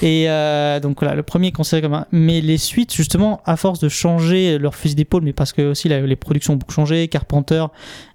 [0.00, 2.06] Et euh, donc voilà, le premier est considéré comme un.
[2.10, 5.90] Mais les suites, justement, à force de changer leur fusil d'épaule, mais parce que aussi
[5.90, 7.66] les productions beaucoup changé, Carpenter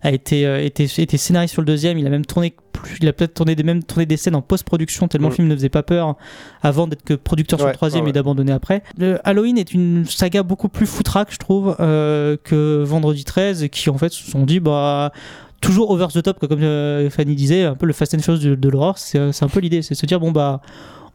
[0.02, 3.08] a été, euh, été, été scénariste sur le deuxième, il a même tourné plus, il
[3.08, 5.32] a peut-être tourné des, même tourné des scènes en post-production tellement Mm.
[5.32, 6.15] le film ne faisait pas peur
[6.62, 8.84] avant d'être que producteur sur le troisième ouais, et d'abandonner après.
[8.97, 13.89] Le Halloween est une saga beaucoup plus foutraque, je trouve, euh, que Vendredi 13, qui
[13.89, 15.12] en fait se sont dit, bah
[15.62, 18.41] toujours over the top, quoi, comme euh, Fanny disait, un peu le Fast and Furious
[18.41, 20.62] de, de l'horreur, c'est euh, c'est un peu l'idée, c'est se dire, bon bah,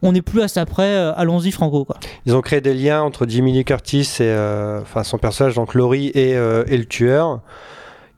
[0.02, 1.96] on n'est plus à ça près, euh, allons-y franco, quoi.
[2.26, 6.08] Ils ont créé des liens entre Jimmy Curtis et euh, enfin son personnage, donc Laurie
[6.14, 7.40] et, euh, et le tueur,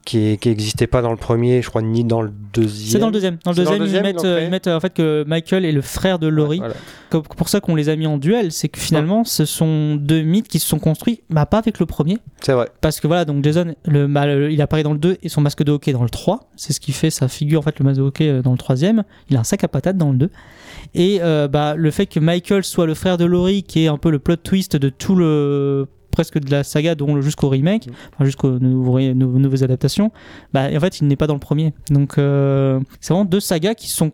[0.05, 2.93] qui n'existait pas dans le premier, je crois, ni dans le deuxième.
[2.93, 3.38] C'est dans le deuxième.
[3.45, 5.73] Dans le deuxième, ils mettent, euh, créé ils mettent, euh, en fait que Michael est
[5.73, 6.59] le frère de Laurie.
[6.59, 6.75] Voilà.
[7.11, 10.23] C'est pour ça qu'on les a mis en duel, c'est que finalement, ce sont deux
[10.23, 12.19] mythes qui se sont construits, bah, pas avec le premier.
[12.40, 12.69] C'est vrai.
[12.81, 15.40] Parce que voilà, donc Jason, le, bah, le- il apparaît dans le 2 et son
[15.40, 16.51] masque de hockey dans le 3.
[16.57, 18.59] C'est ce qui fait sa figure, en fait, le masque de hockey euh, dans le
[18.59, 19.05] troisième.
[19.31, 20.31] Il a un sac à patates dans le 2.
[20.95, 23.97] Et euh, bah, le fait que Michael soit le frère de Laurie, qui est un
[23.99, 27.88] peu le plot twist de tout le presque de la saga dont jusqu'au remake
[28.20, 30.12] jusqu'aux nouvelles adaptations
[30.53, 31.74] bah en fait il n'est pas dans le premier.
[31.90, 34.12] Donc euh, c'est vraiment deux sagas qui sont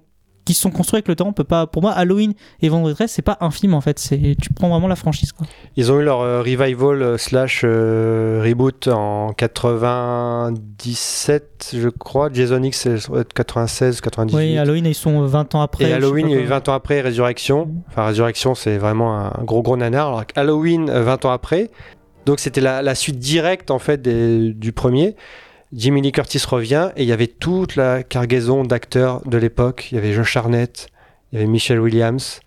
[0.51, 2.95] qui se sont construits avec le temps on peut pas pour moi Halloween et Vendredi
[2.97, 5.93] 13 c'est pas un film en fait c'est tu prends vraiment la franchise quoi Ils
[5.93, 9.33] ont eu leur euh, revival euh, slash euh, reboot en
[10.45, 12.31] 97, je crois.
[12.33, 14.37] Jason X, c'est ça doit être 96, 98.
[14.37, 16.57] oui Halloween ils sont 20 ans après Et Halloween, il y a eu quoi.
[16.59, 17.71] 20 ans après Résurrection.
[17.89, 20.09] Enfin, Résurrection, c'est vraiment un gros gros nanar.
[20.09, 21.71] Alors que Halloween, euh, 20 ans après.
[22.27, 25.17] Donc c'était la, la suite directe en fait des- du premier.
[25.73, 29.89] Jimmy Lee Curtis revient et il y avait toute la cargaison d'acteurs de l'époque.
[29.93, 30.89] Il y avait Josh Hartnett,
[31.33, 32.41] il y avait Michelle Williams,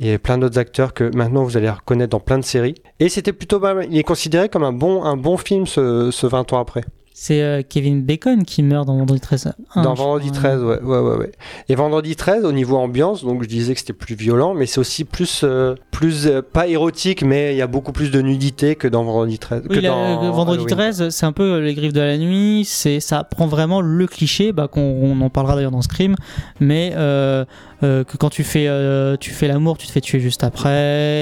[0.00, 2.76] il y avait plein d'autres acteurs que maintenant vous allez reconnaître dans plein de séries.
[2.98, 3.86] Et c'était plutôt mal.
[3.90, 6.80] Il est considéré comme un bon, un bon film ce, ce 20 ans après.
[7.12, 10.40] c'est euh, Kevin Bacon qui meurt dans Vendredi 13 un, Dans Vendredi crois.
[10.40, 11.32] 13, ouais, ouais, ouais, ouais.
[11.68, 14.80] Et Vendredi 13, au niveau ambiance, donc je disais que c'était plus violent, mais c'est
[14.80, 18.74] aussi plus, euh, plus euh, pas érotique, mais il y a beaucoup plus de nudité
[18.74, 19.62] que dans Vendredi 13.
[19.68, 20.76] Oui, que la- dans euh, Vendredi Halloween.
[20.94, 22.64] 13, c'est un peu les griffes de la nuit.
[22.66, 26.16] C'est ça prend vraiment le cliché, bah, qu'on on en parlera d'ailleurs dans Scream,
[26.58, 27.44] mais euh,
[27.82, 30.68] euh, que quand tu fais euh, tu fais l'amour, tu te fais tuer juste après.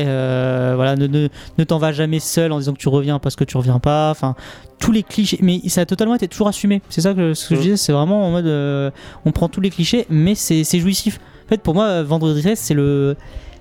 [0.06, 3.36] euh, voilà, ne, ne, ne t'en vas jamais seul en disant que tu reviens parce
[3.36, 4.10] que tu reviens pas.
[4.10, 4.34] Enfin,
[4.78, 6.82] tous les clichés, mais ça a totalement été toujours assumé.
[6.88, 7.62] C'est ça que ce que je Mm.
[7.64, 8.90] disais, c'est vraiment en mode euh,
[9.24, 11.18] on prend tous les clichés, mais c'est jouissif.
[11.46, 13.16] En fait, pour moi, Vendredi 13, c'est le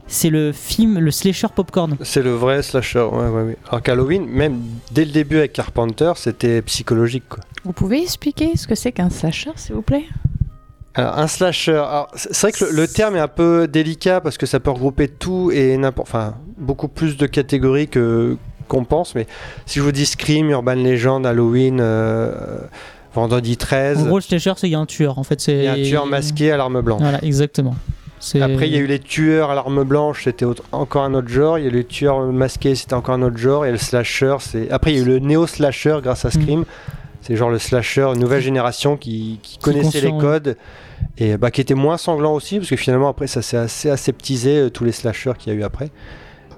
[0.07, 1.97] c'est le film, le slasher popcorn.
[2.01, 3.57] C'est le vrai slasher, ouais, ouais, ouais.
[3.69, 4.59] Alors qu'Halloween, même
[4.91, 7.23] dès le début avec Carpenter, c'était psychologique.
[7.29, 7.43] Quoi.
[7.63, 10.05] Vous pouvez expliquer ce que c'est qu'un slasher, s'il vous plaît?
[10.95, 11.83] Alors, un slasher,
[12.15, 15.07] c'est vrai que le, le terme est un peu délicat parce que ça peut regrouper
[15.07, 16.07] tout et n'importe.
[16.07, 19.27] Enfin, beaucoup plus de catégories que qu'on pense, mais
[19.65, 22.59] si je vous dis Scream, Urban Legend, Halloween, euh,
[23.13, 25.17] Vendredi 13, En gros, le slasher, c'est il y a un tueur.
[25.17, 27.01] En fait, c'est il y a un tueur masqué à l'arme blanche.
[27.01, 27.75] Voilà, exactement.
[28.41, 31.57] Après, il y a eu les tueurs à l'arme blanche, c'était encore un autre genre.
[31.59, 33.65] Il y a eu les tueurs masqués, c'était encore un autre genre.
[33.65, 34.69] Et le slasher, c'est.
[34.71, 36.65] Après, il y a eu le néo-slasher grâce à Scream.
[37.21, 40.55] C'est genre le slasher, une nouvelle génération qui, qui connaissait les codes
[41.17, 44.57] et bah, qui était moins sanglant aussi, parce que finalement, après, ça s'est assez aseptisé,
[44.59, 45.89] euh, tous les slashers qu'il y a eu après.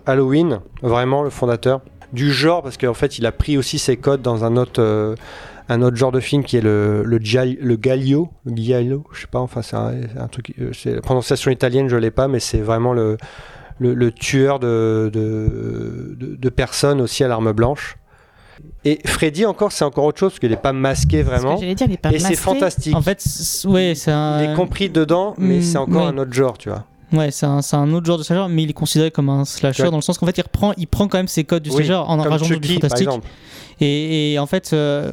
[0.05, 1.81] Halloween, vraiment le fondateur
[2.13, 4.81] du genre, parce qu'en fait, il a pris aussi ses codes dans un autre.
[4.81, 5.15] euh,
[5.69, 9.61] un autre genre de film qui est le, le, le Giallo, je sais pas, enfin
[9.61, 12.91] c'est un, un truc, euh, c'est la prononciation italienne, je l'ai pas, mais c'est vraiment
[12.93, 13.17] le,
[13.77, 17.97] le, le tueur de, de, de, de personnes aussi à l'arme blanche.
[18.83, 21.55] Et Freddy encore, c'est encore autre chose parce qu'il n'est pas masqué vraiment.
[21.57, 22.93] j'allais dire, il est pas et c'est fantastique.
[22.95, 23.23] En fait,
[23.65, 24.41] ouais, c'est un.
[24.43, 26.83] Il est compris dedans, mais Mm, c'est encore un autre genre, tu vois.
[27.13, 29.45] Ouais, c'est un, c'est un autre genre de slasher, mais il est considéré comme un
[29.45, 29.89] slasher Ouais.
[29.91, 31.77] dans le sens qu'en fait, il reprend, il prend quand même ses codes du Oui,
[31.77, 33.07] slasher en en rajoutant du fantastique.
[33.81, 35.11] Et, et en fait, euh,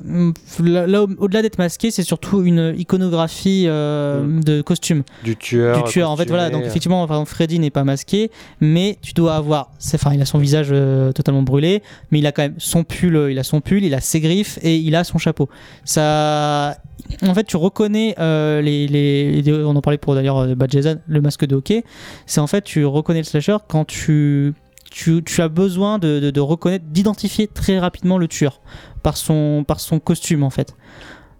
[0.62, 4.44] là, là, au- au-delà d'être masqué, c'est surtout une iconographie euh, Mm.
[4.44, 5.02] de costume.
[5.24, 5.82] Du tueur.
[5.84, 6.10] du tueur.
[6.10, 6.50] En fait, voilà.
[6.50, 9.70] Donc, effectivement, par exemple, Freddy n'est pas masqué, mais tu dois avoir.
[9.94, 13.28] Enfin, il a son visage euh, totalement brûlé, mais il a quand même son pull.
[13.30, 15.48] Il a son pull, il a ses griffes et il a son chapeau.
[15.84, 16.76] Ça.
[17.22, 21.46] En fait, tu reconnais euh, les, On en parlait pour d'ailleurs Bad Jason, le masque
[21.46, 21.84] de hockey.
[22.26, 24.54] C'est en fait, tu reconnais le slasher quand tu.
[24.90, 28.60] Tu, as besoin de, reconnaître, d'identifier très rapidement le tueur
[29.02, 29.64] par son,
[30.04, 30.74] costume en fait.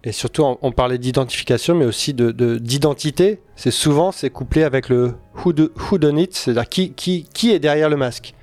[0.03, 3.41] Et surtout, on, parlait d'identification, mais aussi de de- d'identité.
[3.55, 7.89] c'est souvent c'est couplé avec le who, do- who done it, c'est-à-dire qui est derrière
[7.89, 8.33] le masque.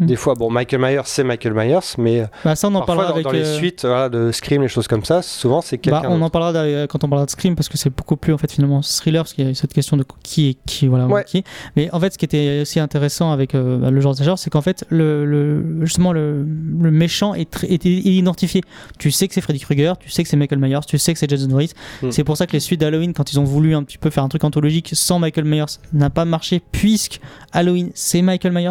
[0.00, 0.06] Mm.
[0.06, 3.08] Des fois, bon, Michael Myers, c'est Michael Myers, mais Bah, ça, on en parfois, parlera
[3.10, 3.24] dans, avec.
[3.24, 6.08] dans les euh, suites voilà, de Scream, les choses comme ça, souvent c'est Bah, quelqu'un.
[6.10, 8.50] on en parlera quand on parlera de Scream parce que c'est beaucoup plus en fait
[8.50, 11.24] finalement thriller parce qu'il y a cette question de qui est qui voilà Ouais.
[11.24, 11.44] qui.
[11.76, 14.38] Mais en fait ce qui était aussi intéressant avec euh, bah, le genre de genre
[14.38, 18.62] c'est qu'en fait le, le- justement le, le méchant est identifié.
[18.98, 21.18] Tu sais que c'est Freddy Krueger, tu sais que c'est Michael Myers, tu sais que
[21.18, 21.72] c'est Jason Voorhees.
[22.02, 22.10] Mm.
[22.10, 24.24] C'est pour ça que les suites d'Halloween quand ils ont voulu un petit peu faire
[24.24, 27.20] un truc anthologique sans Michael Myers n'a pas marché puisque
[27.52, 28.70] Halloween c'est Michael Myers.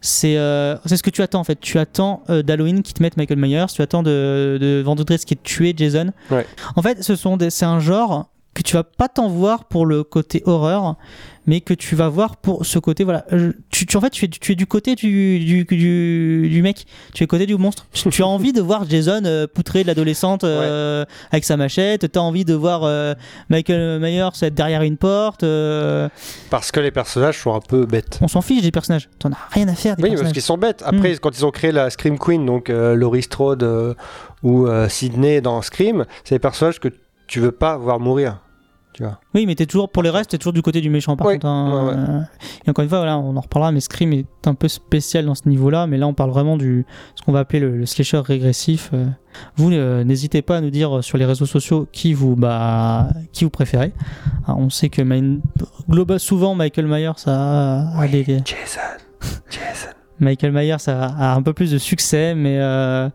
[0.00, 1.58] C'est euh, c'est ce que tu attends en fait.
[1.60, 5.24] Tu attends euh, d'Halloween qui te mette Michael Myers, tu attends de, de Vendredi 13
[5.24, 6.12] qui est tué Jason.
[6.30, 6.46] Ouais.
[6.76, 9.86] En fait, ce sont des- c'est un genre que tu vas pas t'en voir pour
[9.86, 10.96] le côté horreur,
[11.46, 13.24] mais que tu vas voir pour ce côté voilà.
[13.70, 16.84] Tu, tu- en fait, tu es, tu es du côté du, du, du, du mec,
[17.14, 17.86] tu es côté du monstre.
[18.10, 22.10] Tu, as envie de voir Jason euh, poutrer l'adolescente euh, avec sa machette.
[22.10, 23.14] Tu as envie de voir euh,
[23.48, 25.44] Michael Myers être derrière une porte.
[26.50, 28.18] Parce que les personnages sont un peu bêtes.
[28.22, 29.08] on s'en fiche des personnages.
[29.18, 30.82] T'en as rien à faire des Oui, parce qu'ils sont bêtes.
[30.84, 31.18] Après, Mm.
[31.20, 33.96] quand ils ont créé la Scream Queen, donc Laurie Strode
[34.42, 36.88] ou Sydney dans Scream, c'est des personnages que
[37.28, 38.40] tu veux pas voir mourir.
[38.94, 39.20] Tu vois.
[39.32, 41.14] Oui, mais t'es toujours pour les restes, t'es toujours du côté du méchant.
[41.16, 41.98] Par Oui, contre, hein, ouais, ouais.
[42.16, 42.20] euh,
[42.66, 45.36] et encore une fois, voilà, on en reparlera, mais Scream est un peu spécial dans
[45.36, 45.86] ce niveau-là.
[45.86, 48.90] Mais là, on parle vraiment du ce qu'on va appeler le, le slasher régressif.
[48.94, 49.06] euh.
[49.56, 53.44] Vous, euh, n'hésitez pas à nous dire sur les réseaux sociaux qui vous, bah, qui
[53.44, 53.92] vous préférez.
[54.48, 55.38] On sait que main-
[55.88, 58.80] global, souvent Michael Myers a, des- Jason.
[59.48, 59.90] Jason.
[60.18, 63.08] Michael Myers a, a un peu plus de succès, mais euh,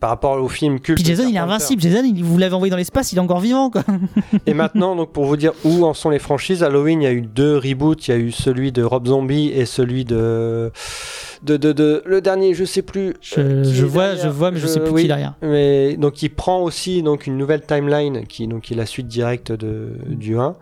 [0.00, 0.98] Par rapport au film culte.
[0.98, 1.80] puis Jason, il est invincible.
[1.82, 3.84] Jason, il, vous l'avez envoyé dans l'espace, il est encore vivant, quoi.
[4.46, 7.12] Et maintenant, donc pour vous dire où en sont les franchises, Halloween, il y a
[7.12, 8.08] eu deux reboots.
[8.08, 10.70] Il y a eu celui de Rob Zombie et celui de
[11.42, 13.14] de, de, de- le dernier, je sais plus.
[13.20, 14.24] Je, euh, je vois, derrière.
[14.24, 15.34] je vois, mais je, sais plus oui, qui est derrière.
[15.42, 19.06] Mais donc il prend aussi donc une nouvelle timeline qui donc qui est la suite
[19.08, 20.56] directe de du 1.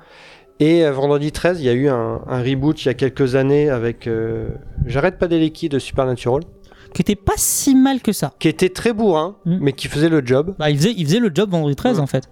[0.61, 3.35] Et euh, vendredi 13, il y a eu un, un reboot il y a quelques
[3.35, 4.49] années avec euh,
[4.87, 6.43] J'arrête pas Padalecki de Supernatural,
[6.95, 8.33] Qui était pas si mal que ça.
[8.39, 9.59] qui était très bourrin, Mm.
[9.61, 10.55] mais qui faisait le job.
[10.59, 12.03] Bah, il faisait, il faisait le job vendredi 13 Ouais.
[12.03, 12.29] en fait.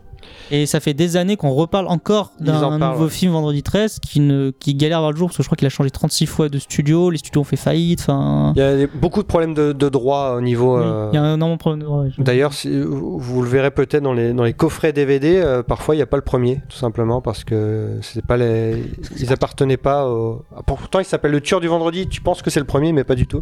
[0.50, 3.10] Et ça fait des années qu'on reparle encore d'un nouveau ouais.
[3.10, 5.56] film vendredi 13 qui, ne, qui galère à voir le jour parce que je crois
[5.56, 8.52] qu'il a changé 36 fois de studio, les studios ont fait faillite, enfin.
[8.56, 10.76] Il y a beaucoup de problèmes de, de droit au niveau.
[10.76, 12.02] Oui, euh, Il y a un énorme problème de droit.
[12.02, 15.62] ouais, D'ailleurs, si- vous vous le verrez peut-être dans les, dans les coffrets DVD, euh,
[15.62, 18.82] parfois il n'y a pas le premier, tout simplement, parce que c'est pas les,
[19.18, 20.44] ils appartenaient pas au...
[20.56, 23.04] Ah, Pourtant, il s'appelle Le Tueur du Vendredi, tu penses que c'est le premier, mais
[23.04, 23.40] pas du tout.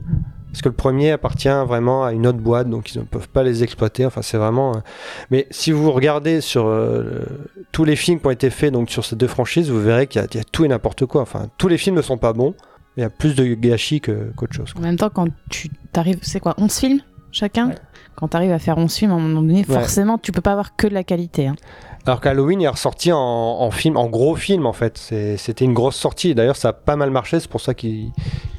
[0.53, 3.43] Parce que le premier appartient vraiment à une autre boîte, donc ils ne peuvent pas
[3.45, 4.73] les exploiter, enfin c'est vraiment...
[4.73, 4.79] euh,
[5.31, 7.25] Mais si vous regardez sur euh,
[7.73, 10.21] tous les films qui ont été faits donc, sur ces deux franchises, vous verrez qu'il
[10.21, 11.23] y, a- il y a tout et n'importe quoi.
[11.23, 12.55] Enfin, tous les films ne sont pas bons,
[12.97, 14.73] il y a plus de gâchis que- qu'autre chose.
[14.77, 17.01] En même temps, quand tu t'arrives, c'est quoi, 11 films
[17.33, 17.71] chacun?
[18.17, 19.75] Quand t'arrives à faire 11 films, à un moment donné, Ouais.
[19.75, 21.47] forcément, tu peux pas avoir que de la qualité.
[21.47, 21.55] hein.
[22.07, 24.97] Alors qu'Halloween est ressorti en, en film, en gros film en fait.
[24.99, 26.35] C'est- C'était une grosse sortie.
[26.35, 27.39] D'ailleurs, ça a pas mal marché.
[27.41, 28.11] C'est pour ça qu'ils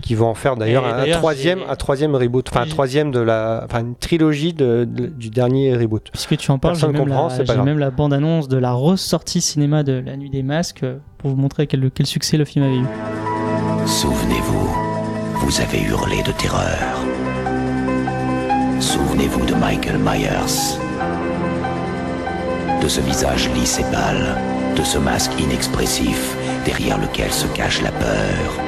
[0.02, 3.20] qui vont en faire d'ailleurs un, d'ailleurs, troisième, un troisième reboot, enfin un troisième de
[3.20, 6.10] la, enfin une trilogie de, de- du dernier reboot.
[6.12, 7.66] Puisque tu en parles, j'ai même, comprend, la, c'est pas j'ai grave.
[7.66, 11.36] même la bande-annonce de la ressortie cinéma de La Nuit des Masques euh, pour vous
[11.36, 12.86] montrer quel, quel succès le film avait eu.
[13.86, 14.70] Souvenez-vous,
[15.36, 16.78] vous avez hurlé de terreur.
[18.80, 20.78] Souvenez-vous de Michael Myers.
[22.82, 24.36] De ce visage lisse et pâle,
[24.76, 28.60] de ce masque inexpressif derrière lequel se cache la peur,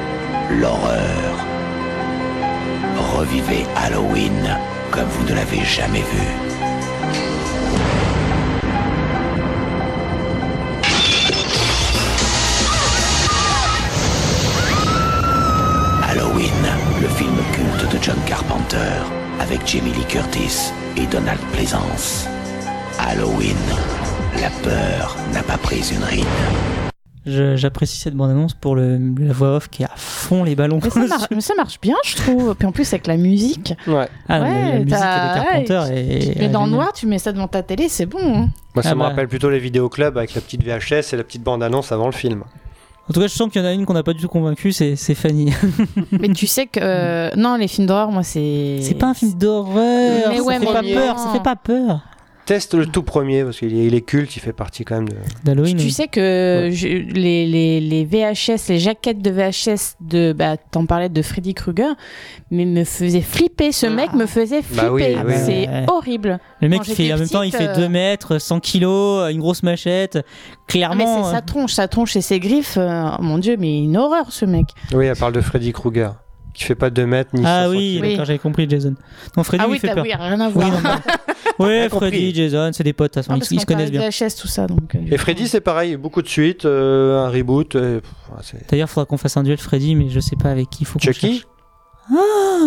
[0.50, 1.44] l'horreur.
[3.16, 4.56] Revivez Halloween
[4.92, 6.26] comme vous ne l'avez jamais vu.
[16.08, 16.52] Halloween,
[17.02, 18.78] le film culte de John Carpenter,
[19.40, 22.28] avec Jamie Lee Curtis et Donald Pleasance.
[22.98, 23.56] Halloween,
[24.44, 26.24] la peur n'a pas pris une ride.
[27.26, 30.78] Je- J'apprécie cette bande-annonce pour le, la voix off qui est à fond les ballons.
[30.82, 32.54] Mais ça, mar- mais ça marche bien, je trouve.
[32.54, 33.72] Puis en plus, avec la musique.
[33.86, 34.06] Ouais.
[34.28, 37.06] Ah, mais la musique t'as- de Carpenter ouais, est- tu mets dans le noir, tu
[37.06, 38.18] mets ça devant ta télé, c'est bon.
[38.22, 38.48] hein.
[38.74, 39.08] Moi, ça Ah me bah.
[39.08, 42.44] rappelle plutôt les vidéoclubs avec la petite VHS et la petite bande-annonce avant le film.
[43.08, 44.28] En tout cas, je sens qu'il y en a une qu'on n'a pas du tout
[44.28, 45.52] convaincu, c'est c'est Fanny.
[46.12, 46.80] Mais tu sais que.
[46.82, 48.78] euh, non, les films d'horreur, moi, c'est.
[48.82, 51.56] C'est pas un film d'horreur, Mais ça ouais, fait mais pas peur, ça fait pas
[51.56, 52.00] peur.
[52.46, 55.08] Teste le tout premier parce qu'il est, il est culte, il fait partie quand même
[55.08, 55.14] de.
[55.44, 55.78] D'Halloween.
[55.78, 60.34] Tu sais que je- les, les, les VHS, les jaquettes de VHS de.
[60.34, 61.94] Bah, t'en parlais de Freddy Krueger,
[62.50, 63.72] mais me faisait flipper.
[63.72, 64.82] Ce mec me faisait flipper.
[64.82, 65.32] Bah oui, oui.
[65.36, 65.84] c'est Ouais.
[65.88, 66.38] horrible.
[66.60, 69.38] Le mec, il fait, en même temps, il fait euh, 2 mètres, 100 kilos, une
[69.40, 70.16] grosse machette.
[70.16, 71.24] Ah, mais Clairement.
[71.24, 72.76] c'est euh, sa tronche, sa tronche et ses griffes.
[72.76, 74.66] euh, mon dieu, mais une horreur ce mec.
[74.92, 76.14] Oui, elle parle de Freddy Krueger,
[76.54, 78.02] qui fait pas 2 mètres ni Ah 500 oui, kilos.
[78.02, 78.10] Oui.
[78.12, 78.94] d'accord, j'avais compris Jason.
[79.36, 80.04] Non, Freddy, ah il oui, fait t'as- peur.
[80.04, 80.70] oui, rien à Oui, voir.
[80.70, 80.88] non, non.
[81.60, 82.08] Ouais, Bien compris.
[82.08, 84.00] Freddy, Jason, c'est des potes, de toute façon, Non, ils, se connaissent bien.
[84.00, 84.66] de VHS, tout ça.
[84.66, 85.16] Donc, euh, Et.
[85.18, 87.76] Freddy, c'est pareil, beaucoup de suites, euh, un reboot.
[87.76, 88.00] et,
[88.42, 90.82] c'est- D'ailleurs, il faudra qu'on fasse un duel Freddy, mais je sais pas avec qui
[90.82, 91.46] il faut qu'on Chucky cherche.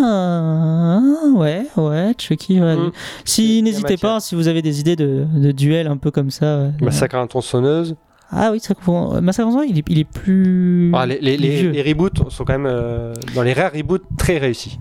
[0.08, 1.00] Ah,
[1.36, 2.60] ouais, ouais, Chucky.
[2.60, 2.76] ouais.
[2.76, 2.92] Mm.
[3.24, 6.46] Si, n'hésitez pas, si vous avez des idées de, de duels un peu comme ça.
[6.46, 7.94] euh, Massacre à la tronçonneuse.
[8.30, 10.92] Ah oui, c'est vrai qu'on- euh, Massacre tronçonneuse, il est, il est plus.
[10.94, 14.38] Ah, les, les, les- les reboots sont quand même euh, dans les rares reboots très
[14.38, 14.78] réussis.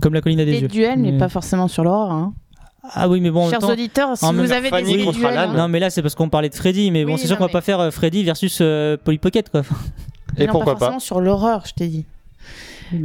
[0.00, 0.68] Comme la colline à des yeux.
[0.68, 2.12] duels, mais Mais- pas forcément sur l'horreur.
[2.12, 2.32] Hein.
[2.94, 5.26] Ah oui, mais bon, en même Chers temps- auditeurs, si en vous avez Fanny des
[5.26, 5.52] hein.
[5.54, 7.48] Non, mais là, c'est parce qu'on parlait de Freddy, mais bon, c'est sûr qu'on va
[7.48, 9.62] mais- pas faire euh, Freddy versus euh, Polly Pocket, quoi.
[10.38, 12.06] Mais Et non, pourquoi pas pas forcément sur l'horreur, je t'ai dit.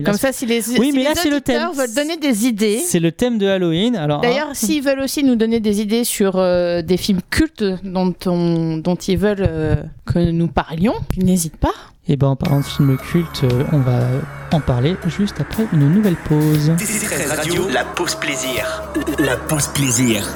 [0.03, 1.69] Comme ça, si les, Oui, si mais les là, le thème.
[1.75, 2.79] veulent donner des idées.
[2.85, 3.95] C'est le thème de Halloween.
[3.95, 7.63] Alors, D'ailleurs, hein, s'ils veulent aussi nous donner des idées sur euh, des films cultes
[7.83, 9.75] dont, on- dont ils veulent euh,
[10.05, 11.73] que nous parlions, n'hésite pas.
[12.07, 13.99] Et ben en parlant de films cultes, euh, on va
[14.51, 16.69] en parler juste après une nouvelle pause.
[16.77, 18.83] DC13 Radio, la pause plaisir.
[19.17, 20.27] La pause plaisir.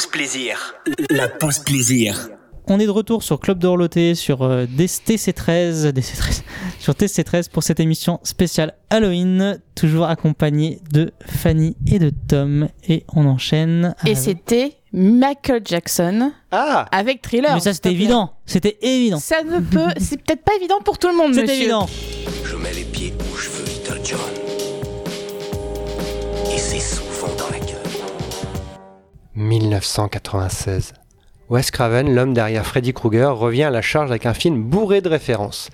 [0.00, 0.74] Pause plaisir.
[1.10, 2.30] La pause plaisir.
[2.66, 6.42] On est de retour sur Club d'Orloté, sur euh, des- TC13, DC13,
[6.78, 12.68] sur TC13 pour cette émission spéciale Halloween, toujours accompagné de Fanny et de Tom.
[12.88, 13.94] Et on enchaîne.
[14.06, 17.52] Et avec- c'était Michael Jackson Ah avec Thriller.
[17.54, 19.18] Mais ça c'était évident, c'était évident.
[19.18, 21.56] Ça ne peut, c'est peut-être pas évident pour tout le monde, C'est monsieur.
[21.56, 21.86] évident.
[22.46, 24.20] Je mets les pieds où je veux, Little John.
[26.54, 26.80] Et c'est
[29.40, 30.92] 1996.
[31.48, 35.08] Wes Craven, l'homme derrière Freddy Krueger, revient à la charge avec un film bourré de
[35.08, 35.70] références.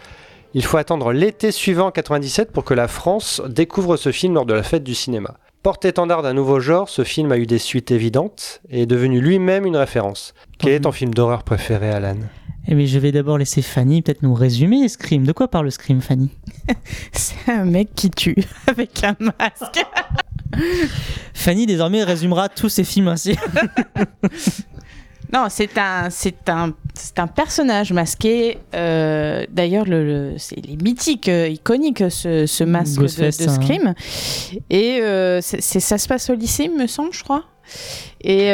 [0.54, 4.54] Il faut attendre l'été suivant 97 pour que la France découvre ce film lors de
[4.54, 5.34] la fête du cinéma.
[5.62, 9.66] Porte-étendard d'un nouveau genre, ce film a eu des suites évidentes et est devenu lui-même
[9.66, 10.32] une référence.
[10.58, 12.16] Quel est ton film d'horreur préféré, Alan?
[12.68, 15.24] Eh mais je vais d'abord laisser Fanny peut-être nous résumer Scream.
[15.24, 16.30] De quoi parle Scream, Fanny?
[17.12, 18.36] C'est un mec qui tue
[18.66, 19.84] avec un masque.
[21.36, 23.36] Fanny désormais résumera tous ses films ainsi.
[25.32, 28.58] Non, c'est un, c'est un, c'est un personnage masqué.
[28.76, 33.54] euh, D'ailleurs, le, le- c'est il est mythique, euh, iconique ce, ce masque de, hein.
[33.54, 33.94] Scream.
[34.70, 37.42] Et euh, c'est, ça se passe au lycée, me semble, je crois.
[38.20, 38.50] Et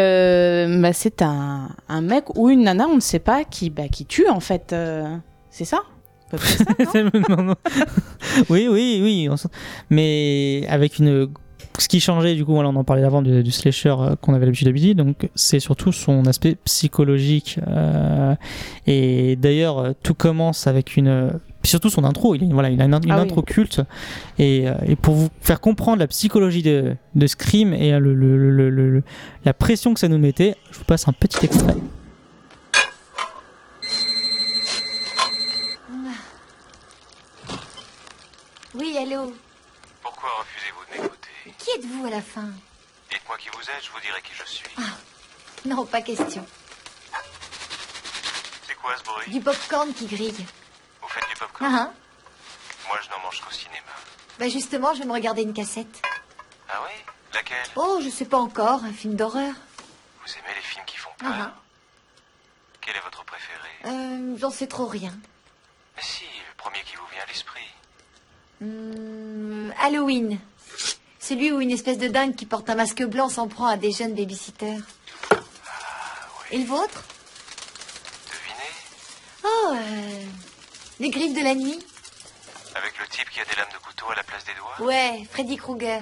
[0.80, 4.06] bah, c'est un, un mec ou une nana, on ne sait pas, qui, bah, qui
[4.06, 4.74] tue en fait.
[5.50, 5.76] c'est ça?
[5.76, 6.56] À peu près
[6.86, 7.10] ça, non?
[7.36, 7.54] Non, non.
[8.48, 9.28] oui, oui, oui.
[9.90, 11.28] Mais avec une.
[11.78, 14.34] Ce qui changeait, du coup, voilà, on en parlait avant du, du slasher euh, qu'on
[14.34, 17.58] avait l'habitude d'habiter, donc c'est surtout son aspect psychologique.
[17.66, 18.34] euh,
[18.86, 21.32] et d'ailleurs, euh, tout commence avec une.
[21.62, 23.22] puis surtout son intro, il, a- voilà, il a une, une Ah oui.
[23.22, 23.80] intro culte.
[24.38, 28.14] Et, euh, et pour vous faire comprendre la psychologie de, de Scream et euh, le,
[28.14, 29.02] le- le- le- le-
[29.44, 31.76] la pression que ça nous mettait, je vous passe un petit extrait.
[38.74, 39.32] Oui, allô
[40.02, 42.48] Pourquoi refusez-vous de m'écouter Qui êtes-vous à la fin
[43.10, 44.68] Dites-moi qui vous êtes, je vous dirai qui je suis.
[45.64, 46.44] Non, pas question.
[48.66, 50.46] C'est quoi ce bruit Du popcorn qui grille.
[51.00, 51.92] Vous faites du popcorn Ah, hein
[52.88, 53.76] Moi, je n'en mange qu'au cinéma.
[54.38, 56.02] Bah justement, je vais me regarder une cassette.
[56.68, 56.92] Ah oui
[57.34, 59.54] Laquelle Oh, je sais pas encore, un film d'horreur.
[60.24, 61.54] Vous aimez les films qui font peur Ah,
[62.80, 63.88] Quel est votre préféré ah.
[63.88, 65.12] Euh, j'en sais trop rien.
[65.96, 67.66] Mais si, le premier qui vous vient à l'esprit.
[68.60, 70.38] Hmm, Halloween.
[71.22, 73.92] Celui où une espèce de dingue qui porte un masque blanc s'en prend à des
[73.92, 74.80] jeunes babysitters.
[76.50, 77.04] Et le vôtre?
[78.26, 80.24] Devinez Oh, euh,
[80.98, 81.78] les griffes de la nuit
[82.74, 84.86] Avec le type qui a des lames de couteau à la place des doigts?
[84.86, 86.00] Ouais, Freddy Krueger.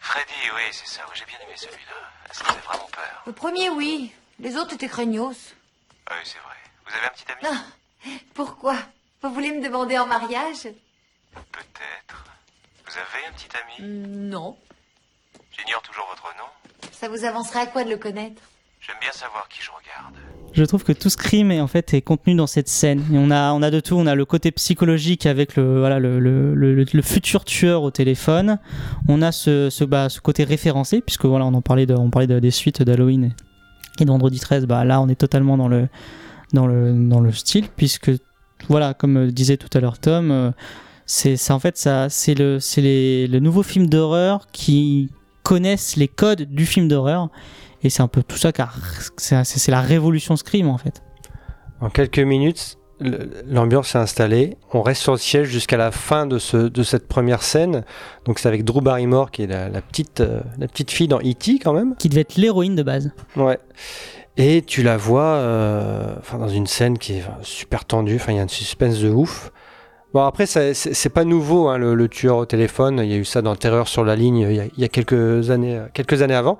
[0.00, 1.02] Freddy, oui, c'est ça.
[1.06, 2.32] Oui, j'ai bien aimé celui-là.
[2.32, 3.22] Ça faisait vraiment peur?
[3.26, 4.10] Le premier, oui.
[4.40, 5.36] Les autres étaient craignos.
[6.06, 6.56] Ah oui, c'est vrai.
[6.86, 7.40] Vous avez un petit ami?
[7.44, 8.76] Ah, pourquoi?
[9.22, 10.66] Vous voulez me demander en mariage?
[12.92, 14.56] Vous avez un petit ami Hmm, Non.
[15.56, 16.90] J'ignore toujours votre nom.
[16.92, 18.40] Ça vous avancerait à quoi de le connaître?
[18.80, 20.14] J'aime bien savoir qui je regarde.
[20.52, 23.00] Je trouve que tout Scream est en fait est contenu dans cette scène.
[23.12, 23.94] Et on a on a de tout.
[23.94, 27.90] On a le côté psychologique avec le voilà le, le, le, le futur tueur au
[27.92, 28.58] téléphone.
[29.08, 32.10] On a ce ce, bah, ce côté référencé puisque voilà on en parlait de, on
[32.10, 34.66] parlait de- des suites d'Halloween et, et de Vendredi 13.
[34.66, 35.88] Bah là on est totalement dans le
[36.52, 38.10] dans le dans le style puisque
[38.68, 40.30] voilà comme disait tout à l'heure Tom.
[40.32, 40.50] euh,
[41.12, 45.10] c'est ça en fait ça c'est le c'est les le nouveau film d'horreur qui
[45.42, 47.28] connaissent les codes du film d'horreur
[47.82, 48.78] et c'est un peu tout ça car
[49.18, 51.02] c'est la révolution Scream en fait.
[51.82, 54.56] En quelques minutes, l'ambiance s'est installée.
[54.72, 57.84] On reste sur le siège jusqu'à la fin de, ce, de cette première scène.
[58.24, 61.18] Donc c'est avec Drew Barrymore qui est la, la petite, euh, la petite fille dans
[61.18, 61.58] E.T.
[61.58, 61.96] quand même.
[61.96, 63.10] Qui devait être l'héroïne de base.
[63.34, 63.58] Ouais.
[64.36, 68.14] Et tu la vois euh, dans une scène qui est super tendue.
[68.14, 69.50] Enfin, il y a un suspense de ouf.
[70.14, 73.00] Bon après c'est pas nouveau hein, le, le tueur au téléphone.
[73.02, 74.84] Il y a eu ça dans Terreur sur la ligne il y a, il y
[74.84, 76.58] a quelques années, euh, quelques années avant.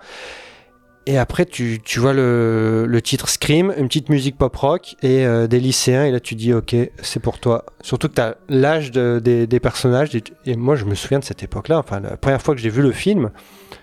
[1.05, 5.27] Et après, tu, tu vois le, le titre Scream, une petite musique pop rock et
[5.27, 6.05] euh, des lycéens.
[6.05, 7.65] Et là, tu dis, ok, c'est pour toi.
[7.81, 10.15] Surtout que tu as l'âge de- des, des personnages.
[10.15, 11.81] Et, et moi, je me souviens de cette époque-là.
[11.81, 13.31] Enfin, la première fois que j'ai vu le film,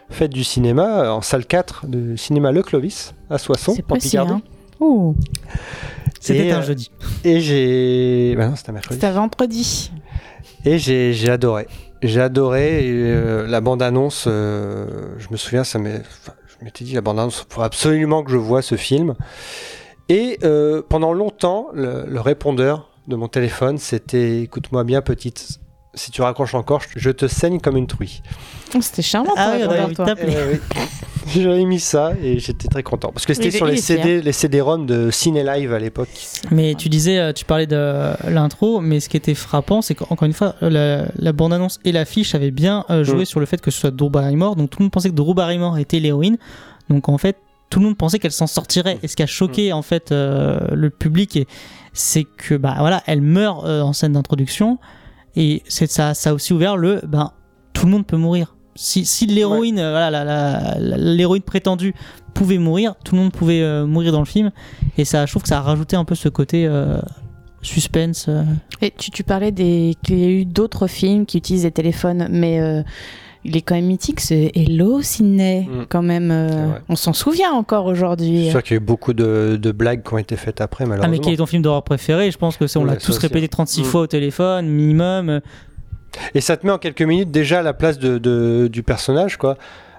[0.09, 3.97] fête du cinéma, euh, en salle 4 de cinéma Le Clovis, à Soissons, C'est pour
[3.97, 4.31] précis, Picardie.
[4.31, 4.41] hein.
[6.19, 6.91] C'était un euh, jeudi.
[7.23, 8.35] Et j'ai.
[8.35, 8.95] Bah non, c'était un mercredi.
[8.99, 9.91] C'était vendredi.
[10.65, 11.67] Et j'ai j'ai adoré.
[12.01, 14.25] J'ai adoré et, euh, la bande-annonce.
[14.27, 18.31] euh, je me souviens, ça enfin, je m'étais dit, la bande-annonce, il faut absolument que
[18.31, 19.15] je vois ce film.
[20.07, 25.59] Et euh, pendant longtemps, le, le répondeur de mon téléphone, c'était écoute-moi bien, petite.
[25.95, 28.21] Si tu raccroches encore, je- te saigne comme une truie.
[28.75, 30.07] Oh, C'était charmant Ah pour oui, on.
[30.07, 30.59] Euh, oui.
[31.41, 33.11] J'avais mis ça et j'étais très content.
[33.11, 33.77] Parce que c'était sur les.
[33.77, 36.09] CD, les CD-ROM de Ciné Live à l'époque.
[36.51, 40.25] Mais tu disais, euh, tu parlais de l'intro, mais ce qui était frappant, c'est qu'encore
[40.25, 43.25] une fois, la, la bande-annonce et l'affiche avaient bien euh, joué Mm.
[43.25, 44.55] sur le fait que ce soit Drew Barrymore.
[44.55, 46.37] Donc tout le monde pensait que Drew Barrymore était l'héroïne.
[46.89, 47.37] Donc en fait,
[47.69, 48.97] tout le monde pensait qu'elle s'en sortirait.
[49.03, 51.47] Et ce qui a choqué en fait euh, le public,
[51.93, 54.77] c'est que bah voilà, elle meurt euh, en scène d'introduction.
[55.41, 57.31] Et ça, ça a aussi ouvert le, ben
[57.73, 58.55] tout le monde peut mourir.
[58.75, 61.93] Si, si l'héroïne, voilà, l'héroïne prétendue
[62.33, 64.51] pouvait mourir, tout le monde pouvait euh, mourir dans le film.
[64.97, 66.99] Et ça, je trouve que ça a rajouté un peu ce côté euh,
[67.61, 68.25] suspense.
[68.27, 68.43] euh.
[68.81, 72.27] Et tu, tu parlais des qu'il y a eu d'autres films qui utilisent des téléphones,
[72.29, 72.83] mais euh,
[73.45, 75.85] il est quand même mythique, ce Hello Sydney, Mm.
[75.89, 76.29] quand même.
[76.31, 78.41] euh, on s'en souvient encore Je aujourd'hui.
[78.43, 80.83] suis sûr qu'il y a eu beaucoup de, de blagues qui ont été faites après,
[80.83, 81.11] Ah, malheureusement.
[81.11, 82.29] mais quel est ton film d'horreur préféré?
[82.31, 83.19] Je pense que c'est, on Ouais, l'a tous aussi.
[83.19, 83.85] répété 36 Mm.
[83.85, 85.41] fois au téléphone, minimum.
[86.35, 89.37] Et ça te met en quelques minutes déjà à la place de, de- du personnage,
[89.37, 89.57] quoi.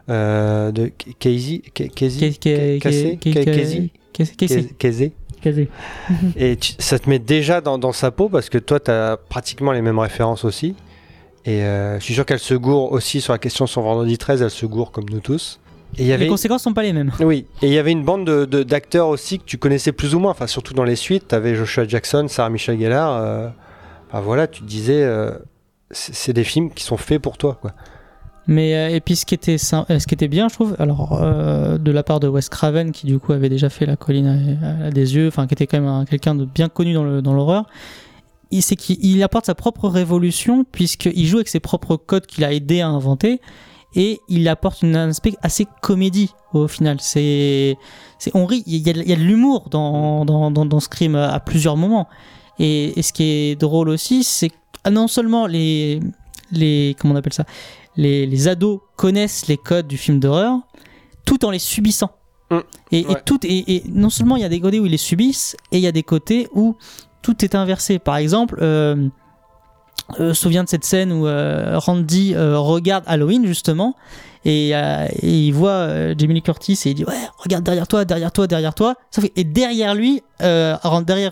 [0.09, 1.63] Euh, de Casey.
[1.73, 1.89] Casey.
[1.95, 2.39] Casey.
[2.41, 3.19] Casey.
[3.21, 3.91] Casey.
[4.79, 5.13] Casey.
[5.41, 5.69] Casey.
[6.37, 9.17] Et tu- ça te met déjà dans, dans sa peau parce que toi, tu as
[9.29, 10.75] pratiquement les mêmes références aussi.
[11.45, 14.43] Et euh, je suis sûr qu'elle se gourre aussi sur la question sur Vendredi 13,
[14.43, 15.59] elle se gourre comme nous tous.
[15.99, 16.25] Et il y avait...
[16.25, 17.11] Les conséquences sont pas les mêmes.
[17.21, 20.15] Oui, et il y avait une bande de- de- d'acteurs aussi que tu connaissais plus
[20.15, 21.29] ou moins, enfin surtout dans les suites.
[21.29, 23.17] Tu avais Joshua Jackson, Sarah Michelle Gellar.
[23.17, 23.49] euh,
[24.09, 25.33] enfin, voilà, tu te disais, euh,
[25.91, 27.59] c'est des films qui sont faits pour toi.
[27.61, 27.73] Quoi.
[28.47, 32.03] Mais et puis ce qui était ce qui était bien, je trouve, alors de la
[32.03, 35.15] part de Wes Craven qui du coup avait déjà fait La colline à, à des
[35.15, 37.67] yeux, enfin qui était quand même un- quelqu'un de bien connu dans le dans l'horreur.
[37.69, 38.10] il-
[38.53, 42.53] C'est qu'il il apporte sa propre révolution puisqu'il joue avec ses propres codes qu'il a
[42.53, 43.41] aidé à inventer
[43.95, 46.99] et il apporte un aspect assez comédie au final.
[47.01, 47.77] C'est
[48.19, 50.81] c'est on rit, il y a, il y a de l'humour dans dans, dans dans
[50.81, 52.09] Scream à, plusieurs moments.
[52.59, 56.01] Et, et ce qui est drôle aussi, c'est que ah, non seulement les
[56.53, 57.45] les comment on appelle ça
[57.97, 60.59] les, les ados connaissent les codes du film d'horreur
[61.25, 62.11] tout en les subissant.
[62.91, 64.97] Et, et tout, et, et non seulement il y a des côtés où ils les
[64.97, 66.77] subissent, et il y a des côtés où
[67.23, 67.99] tout est inversé.
[67.99, 69.09] Par exemple, euh,
[70.19, 73.95] euh, souviens de cette scène où euh, Randy euh, regarde Halloween justement
[74.45, 78.05] et, euh, et il voit Jamie Lee Curtis et il dit ouais regarde derrière toi
[78.05, 78.95] derrière toi derrière toi.
[79.11, 80.81] Sauf que- et derrière lui derrière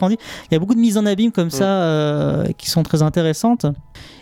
[0.01, 0.17] Randy
[0.51, 3.67] il y a beaucoup de mises en abîme comme ça euh, qui sont très intéressantes.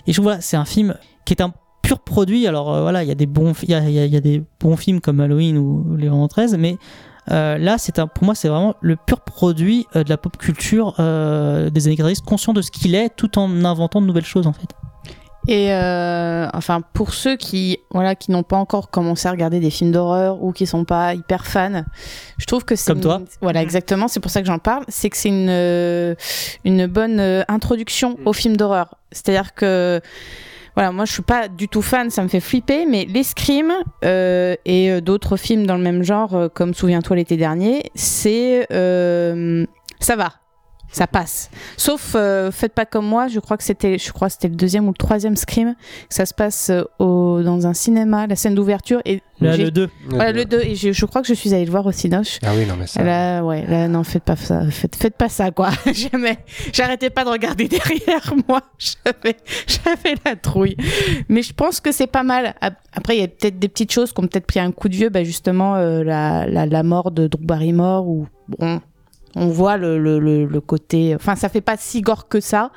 [0.06, 0.94] Et je voilà c'est un film
[1.26, 1.52] qui est un
[1.82, 2.46] pur produit.
[2.46, 4.16] Alors voilà il y a des bons il y a, il y a- il y
[4.16, 6.76] a des bons films comme Halloween ou Les Vendredis 13 mais
[7.30, 10.36] euh, là, c'est un, pour moi, c'est vraiment le pur produit euh, de la pop
[10.36, 14.24] culture euh, des années 90, conscient de ce qu'il est, tout en inventant de nouvelles
[14.24, 14.68] choses en fait.
[15.48, 19.70] Et euh, enfin, pour ceux qui voilà qui n'ont pas encore commencé à regarder des
[19.70, 21.84] films d'horreur ou qui sont pas hyper fans,
[22.36, 23.20] je trouve que c'est Comme une- toi.
[23.42, 24.08] Voilà, exactement.
[24.08, 24.84] C'est pour ça que j'en parle.
[24.88, 26.16] C'est que c'est une
[26.64, 28.96] une bonne introduction aux films d'horreur.
[29.12, 30.00] C'est-à-dire que
[30.76, 33.72] voilà, moi je suis pas du tout fan, ça me fait flipper, mais les Scream
[34.04, 38.66] euh, et euh, d'autres films dans le même genre, euh, comme Souviens-toi l'été dernier, c'est
[38.70, 39.64] euh,
[40.00, 40.34] ça va,
[40.93, 41.51] ça passe.
[41.76, 44.55] Sauf euh, faites pas comme moi, je crois que c'était, je crois que c'était le
[44.57, 45.74] deuxième ou le troisième Scream,
[46.09, 49.70] que ça se passe euh, au, dans un cinéma, la scène d'ouverture et Là, le
[49.70, 49.91] 2.
[50.09, 52.39] Voilà le 2 et je, je crois que je suis allée le voir au Cinoche.
[52.43, 53.03] Ah oui, non, mais ça.
[53.05, 55.68] Là, ouais, là, non, faites pas ça, faites, faites pas ça, quoi.
[55.93, 56.39] Jamais.
[56.72, 58.62] J'arrêtais pas de regarder derrière moi.
[58.78, 60.74] J'avais, j'avais la trouille.
[61.28, 62.55] Mais je pense que c'est pas mal.
[62.62, 64.89] Ap- Après, il y a peut-être des petites choses qui ont peut-être pris un coup
[64.89, 68.80] de vieux, bah, justement, euh, la, la, la mort de Drew Barrymore, où, bon,
[69.37, 72.72] on voit le, le, le, le côté, enfin, ça fait pas si gore que ça.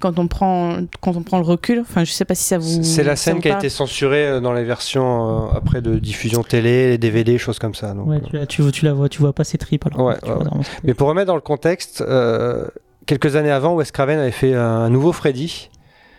[0.00, 2.82] Quand on prend, quand on prend le recul, enfin, je sais pas si ça vous.
[2.82, 6.42] C'est la scène qui a été censurée euh, dans les versions euh, après de diffusion
[6.42, 7.92] télé, les DVD, choses comme ça.
[7.92, 10.00] donc, Ouais, euh, tu, la- tu, tu la vois, tu vois pas ses tripes alors.
[10.06, 10.48] Ouais, Tu ouais, vois ouais.
[10.48, 12.66] vraiment- Mais pour remettre dans le contexte, euh,
[13.04, 15.68] quelques années avant, Wes Craven avait fait un nouveau Freddy.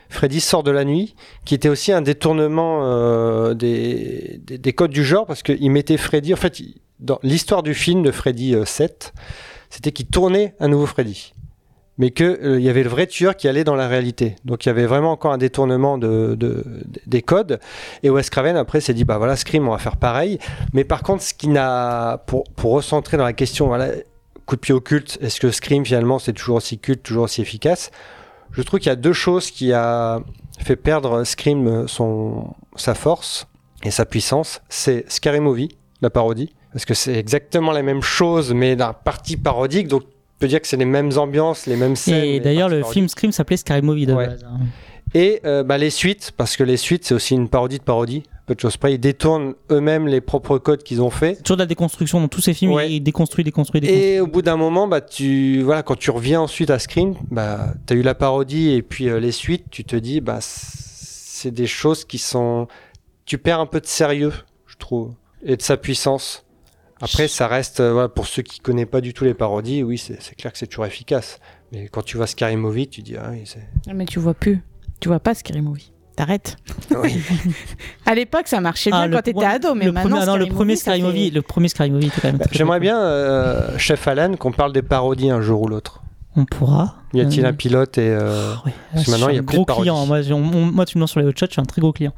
[0.10, 4.92] Freddy sort de la nuit, qui était aussi un détournement euh, des, des, des codes
[4.92, 6.34] du genre, parce qu'il mettait Freddy.
[6.36, 9.12] En fait, il- dans l'histoire du film de Freddy euh, 7,
[9.72, 11.34] c'était qu'il tournait un nouveau Freddy.
[11.98, 14.36] Mais qu'il y avait le vrai tueur qui allait dans la réalité.
[14.46, 16.64] Donc il y avait vraiment encore un détournement de, de-
[17.06, 17.60] des codes.
[18.02, 20.40] Et Wes Craven, après, s'est dit bah voilà, Scream, on va faire pareil.
[20.74, 22.24] Mais par contre, ce qui n'a.
[22.28, 23.90] Pour, recentrer dans la question, voilà,
[24.46, 27.42] coup de pied au culte, est-ce que Scream finalement c'est toujours aussi culte, toujours aussi
[27.42, 27.92] efficace?
[28.52, 30.22] Je trouve qu'il y a deux choses qui a
[30.60, 33.48] fait perdre Scream son, sa force
[33.84, 34.62] et sa puissance.
[34.70, 35.70] C'est Scary Movie,
[36.02, 40.40] la parodie, parce que c'est exactement la même chose mais d'un parti parodique, donc on
[40.40, 42.24] peut dire que c'est les mêmes ambiances, les mêmes scènes.
[42.24, 44.28] Et d'ailleurs, le film Scream s'appelait Scary Movie de Ouais.
[44.28, 44.44] base.
[44.44, 44.60] hein.
[45.14, 48.24] Et euh, bah, les suites, parce que les suites c'est aussi une parodie de parodie.
[48.48, 48.94] peu de choses près.
[48.94, 51.36] Ils détournent eux-mêmes les propres codes qu'ils ont fait.
[51.44, 52.92] Toujours de la déconstruction dans tous ces films, Ouais.
[52.92, 54.04] il déconstruit, déconstruit, déconstruit.
[54.14, 57.74] Et au bout d'un moment, bah, tu, voilà, quand tu reviens ensuite à Scream, bah,
[57.86, 61.52] tu as eu la parodie et puis euh, les suites, tu te dis, bah, c'est
[61.52, 62.68] des choses qui sont.
[63.26, 64.34] Tu perds un peu de sérieux,
[64.66, 65.14] je trouve,
[65.46, 66.44] et de sa puissance.
[67.02, 69.98] Après, ça reste, euh, voilà, pour ceux qui connaissent pas du tout les parodies, oui,
[69.98, 71.40] c'est clair que c'est toujours efficace.
[71.72, 73.66] Mais quand tu vois Scary Movie, tu dis, ah oui, c'est.
[73.94, 74.62] Mais tu vois plus.
[75.00, 75.92] Tu vois pas Scary Movie.
[76.16, 76.58] T'arrêtes.
[76.92, 77.20] Oui.
[78.06, 80.18] à l'époque, ça marchait bien Ah, quand t'étais ouais, ado, mais le maintenant.
[80.18, 82.38] premier, non, le Scary premier Movie, Scary fait- Movie, le premier Scary Movie quand même.
[82.38, 86.02] Bah, J'aimerais bien, euh, chef Alan, qu'on parle des parodies un jour ou l'autre.
[86.36, 86.96] On pourra.
[87.14, 88.08] Y a-t-il Euh, un pilote et.
[88.10, 90.06] euh, Ouais, parce que je maintenant, il y a un plus gros client.
[90.06, 91.92] Moi, on- moi, tu me lances sur les hot shots, je suis un très gros
[91.94, 92.14] client.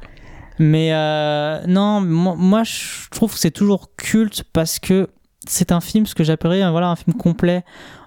[0.58, 5.08] Mais euh, non, moi, je trouve que c'est toujours culte parce que
[5.46, 7.64] c'est un film, ce que j'appellerais un- voilà, un film complet.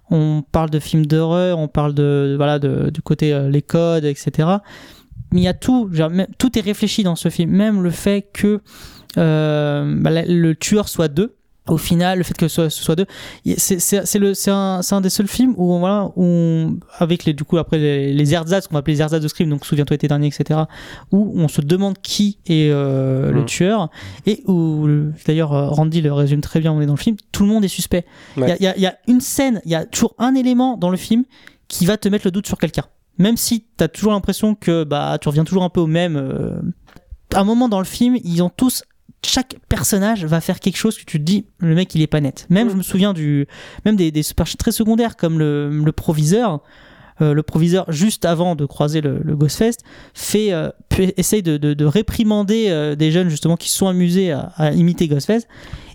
[0.09, 4.47] On parle de films d'horreur, on parle de voilà du côté euh, les codes, etc.
[5.33, 7.51] Mais il y a tout, genre, tout est réfléchi dans ce film.
[7.51, 8.61] Même le fait que
[9.17, 11.35] euh, bah, le tueur soit deux.
[11.69, 13.05] Au final, le fait que ce soit, ce soit deux,
[13.57, 16.79] c'est c'est- c'est le- c'est un, c'est un des seuls films où, voilà, où on-
[16.99, 19.49] avec les, du coup, après les, les ersatz, qu'on va appeler les ersatz de Scream,
[19.49, 20.61] donc souviens-toi été dernier, etc.,
[21.11, 23.45] où on se demande qui est euh, le Mhm.
[23.45, 23.89] tueur,
[24.25, 24.87] et où,
[25.25, 27.65] d'ailleurs, euh, Randy le résume très bien, on est dans le film, tout le monde
[27.65, 28.05] est suspect.
[28.37, 28.57] Il Ouais.
[28.59, 30.89] y, a, il y y a une scène, il y a toujours un élément dans
[30.89, 31.23] le film
[31.67, 32.85] qui va te mettre le doute sur quelqu'un.
[33.17, 36.15] Même si tu as toujours l'impression que bah, tu reviens toujours un peu au même.
[36.15, 36.59] euh,
[37.35, 38.83] À un moment dans le film, ils ont tous.
[39.25, 42.21] Chaque personnage va faire quelque chose que tu te dis, le mec il est pas
[42.21, 42.45] net.
[42.49, 43.47] Même, je me souviens du.
[43.85, 46.61] Même des, des super très secondaires comme le, le proviseur.
[47.19, 49.77] Euh, le proviseur, juste avant de croiser le, le Ghostfest,
[50.13, 50.69] fait, euh,
[51.17, 54.71] essaye de, de- de réprimander euh, des jeunes justement qui se sont amusés à, à
[54.71, 55.47] imiter Ghostfest.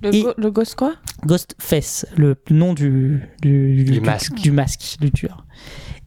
[0.03, 0.95] Le, Et- go- le ghost quoi?
[1.25, 4.35] Ghostface, le nom du, du, Du masque.
[4.35, 5.47] du masque du tueur.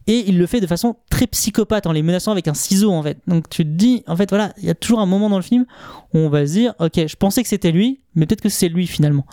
[0.06, 3.02] Et il le fait de façon très psychopathe en les menaçant avec un ciseau en
[3.02, 3.18] fait.
[3.26, 5.42] Donc tu te dis, en fait voilà, il y a toujours un moment dans le
[5.42, 5.66] film
[6.14, 8.68] où on va se dire, ok, je pensais que c'était lui, mais peut-être que c'est
[8.68, 9.26] lui finalement.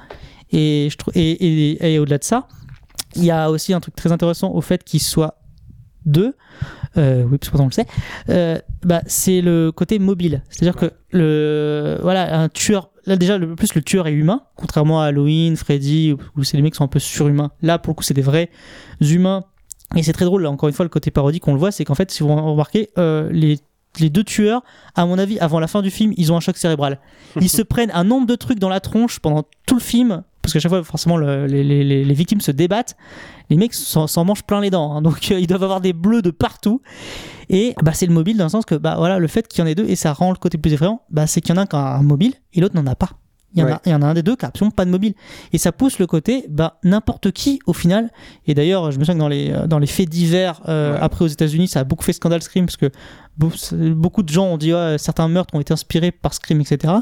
[0.52, 2.48] Et, je et, et, et au-delà de ça,
[3.16, 5.40] il y a aussi un truc très intéressant au fait qu'il soit
[6.06, 6.36] deux.
[6.98, 7.88] Euh, oui, parce que on le sait.
[8.30, 10.44] Euh, bah, c'est le côté mobile.
[10.50, 12.90] C'est-à-dire que le, voilà, un tueur.
[13.06, 16.56] Là, déjà, le plus le tueur est humain, contrairement à Halloween, Freddy, où, où c'est
[16.56, 17.52] les mecs qui sont un peu surhumains.
[17.62, 18.50] Là, pour le coup, c'est des vrais
[19.02, 19.44] humains.
[19.96, 21.86] Et c'est très drôle, là, encore une fois, le côté parodique, on le voit, c'est
[21.86, 23.60] qu'en fait, si vous remarquez, euh, les,
[24.00, 24.64] les deux tueurs,
[24.96, 27.00] à mon avis, avant la fin du film, ils ont un choc cérébral.
[27.40, 30.52] Ils se prennent un nombre de trucs dans la tronche pendant tout le film, parce
[30.54, 32.96] qu'à chaque fois, forcément, le- les, les- les- les victimes se débattent.
[33.50, 35.02] Les mecs s'en s'en mangent plein les dents, hein.
[35.02, 36.82] donc euh, ils doivent avoir des bleus de partout.
[37.50, 39.62] Et bah, c'est le mobile dans le sens que bah, voilà, le fait qu'il y
[39.64, 41.62] en ait deux, et ça rend le côté plus effrayant, bah, c'est qu'il y en
[41.62, 43.10] a un qui a un mobile et l'autre n'en a pas.
[43.56, 43.74] Il y, en Ouais.
[43.74, 45.14] a, il y en a un des deux qui a absolument pas de mobile.
[45.52, 48.10] Et ça pousse le côté, bah, n'importe qui, au final.
[48.48, 51.00] Et d'ailleurs, je me souviens que dans les, euh, dans les faits divers, euh, Ouais.
[51.02, 52.90] après aux États-Unis, ça a beaucoup fait scandale Scream, parce que
[53.38, 56.94] beaucoup de gens ont dit, ouais, certains meurtres ont été inspirés par Scream, etc.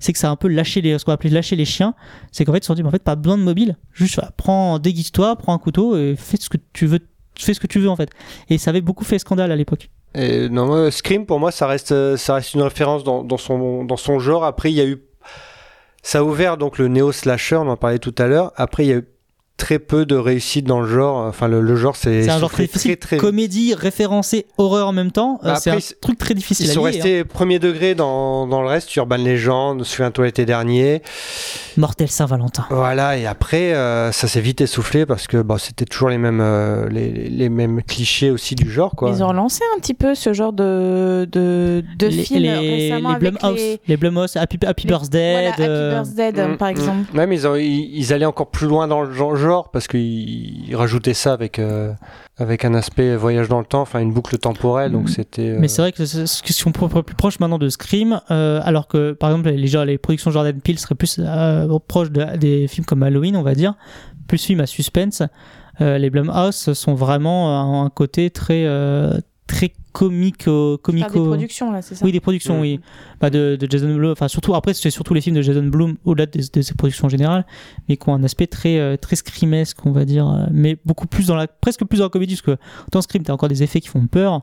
[0.00, 1.94] C'est que ça a un peu lâché les, ce qu'on appeler lâcher les chiens.
[2.32, 3.76] C'est qu'en fait, ils se sont dit, mais en fait, pas besoin de mobile.
[3.92, 7.00] Juste, prends, déguise-toi, prends un couteau et fais ce que tu veux,
[7.38, 8.10] fais ce que tu veux, en fait.
[8.48, 9.90] Et ça avait beaucoup fait scandale à l'époque.
[10.14, 13.84] Et non, Scream pour moi ça reste euh, ça reste une référence dans, dans son
[13.84, 14.44] dans son genre.
[14.46, 14.96] Après il y a eu
[16.06, 18.52] ça a ouvert donc le néo slasher, on en parlait tout à l'heure.
[18.54, 19.08] Après il y a eu
[19.56, 21.16] très peu de réussite dans le genre.
[21.26, 22.96] Enfin le, le genre c'est C'est un genre très difficile.
[22.96, 25.40] très, très- Comédie, référencé, horreur en même temps.
[25.44, 28.46] euh, Bah, c'est un truc très difficile Ils à sont lier, restés premier degré dans,
[28.46, 30.96] dans le reste, Urban Legend, Souviens-toi l'été dernier.
[30.96, 30.98] hein.
[31.78, 32.66] Mortel Saint-Valentin.
[32.70, 36.40] Voilà, et après, euh, ça s'est vite essoufflé parce que bon, c'était toujours les mêmes,
[36.40, 38.94] euh, les, les mêmes clichés aussi du genre.
[38.96, 39.10] Quoi.
[39.10, 43.10] Ils ont relancé un petit peu ce genre de, de, de les, films les, récemment
[43.10, 43.80] les avec Blumhouse, les...
[43.88, 45.32] les Blumhouse, Happy, Happy les- Birthday.
[45.32, 46.70] Voilà, Happy euh, Birthday, Mm, par mm.
[46.70, 47.14] exemple.
[47.14, 50.68] Même ils, ont, ils, ils allaient encore plus loin dans le gen- genre parce qu'ils
[50.68, 51.92] ils rajoutaient ça avec, euh,
[52.36, 54.92] avec un aspect voyage dans le temps, enfin une boucle temporelle.
[54.92, 55.08] Donc Mm.
[55.08, 55.48] c'était.
[55.50, 56.02] euh, Mais c'est vrai que
[56.66, 59.84] on peut être plus proche maintenant de Scream, euh, alors que par exemple les, gens-
[59.84, 61.18] les productions Jordan Peele seraient plus
[61.88, 63.74] proches de- des films comme Halloween, on va dire,
[64.28, 65.22] plus film à suspense.
[65.80, 68.66] Les Blumhouse sont vraiment un, un côté très
[69.46, 71.24] très très comico Faire des comico.
[71.26, 72.80] productions, là, c'est ça Oui, des productions, oui.
[73.20, 74.12] Bah, de, de Jason Blum.
[74.12, 77.08] Enfin, surtout, après, c'est surtout les films de Jason Blum, au-delà de, de ses productions
[77.08, 77.44] générales,
[77.88, 80.28] mais qui ont un aspect très, euh, très screamesque, on va dire.
[80.28, 83.22] euh, Mais beaucoup plus dans la, presque plus dans la comédie, parce que autant Scream,
[83.22, 84.42] t'as encore des effets qui font peur,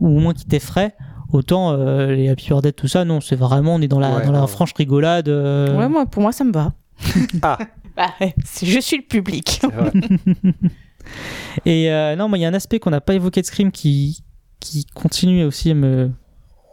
[0.00, 0.94] ou au moins qui t'effraient.
[1.32, 4.26] Autant euh, les Happy Birthday, tout ça, non, c'est vraiment, on est dans la, Ouais,
[4.26, 5.28] dans la franche rigolade.
[5.30, 6.72] euh, Ouais, moi, pour moi, ça me va.
[7.42, 7.58] Ah.
[7.94, 8.06] Bah,
[8.62, 9.60] je suis le public.
[11.66, 13.70] Et euh, non, moi, il y a un aspect qu'on n'a pas évoqué de Scream
[13.70, 14.22] qui,
[14.62, 16.10] qui continue aussi à me,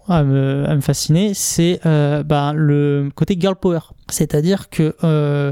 [0.08, 3.80] à me, à me fasciner, c'est euh, ben, le côté girl power.
[4.10, 5.52] C'est-à-dire que euh,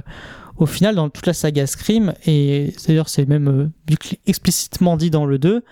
[0.58, 3.96] au final, dans toute la saga Scream, et d'ailleurs c'est même euh,
[4.28, 5.64] explicitement dit dans le 2,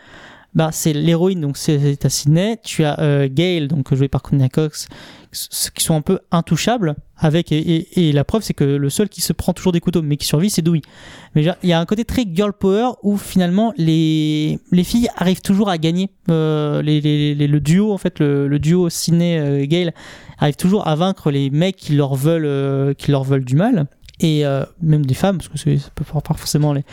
[0.55, 2.57] bah, c'est l'héroïne, donc c'est à Sydney.
[2.63, 4.87] Tu as euh, Gail, donc joué par Courtney Cox,
[5.31, 6.95] qui sont un peu intouchables.
[7.17, 10.01] Avec et, et- la preuve, c'est que le seul qui se prend toujours des couteaux,
[10.01, 10.81] mais qui survit, c'est Dewey.
[11.33, 15.41] Mais il y a un côté très girl power où finalement les les filles arrivent
[15.41, 16.09] toujours à gagner.
[16.29, 19.91] Euh, les, les- le duo, en fait, le, duo Sydney euh, Gail
[20.39, 23.87] arrive toujours à vaincre les mecs qui leur veulent qui leur veulent du mal
[24.19, 26.83] et euh, même des femmes parce que ça peut pas forcément les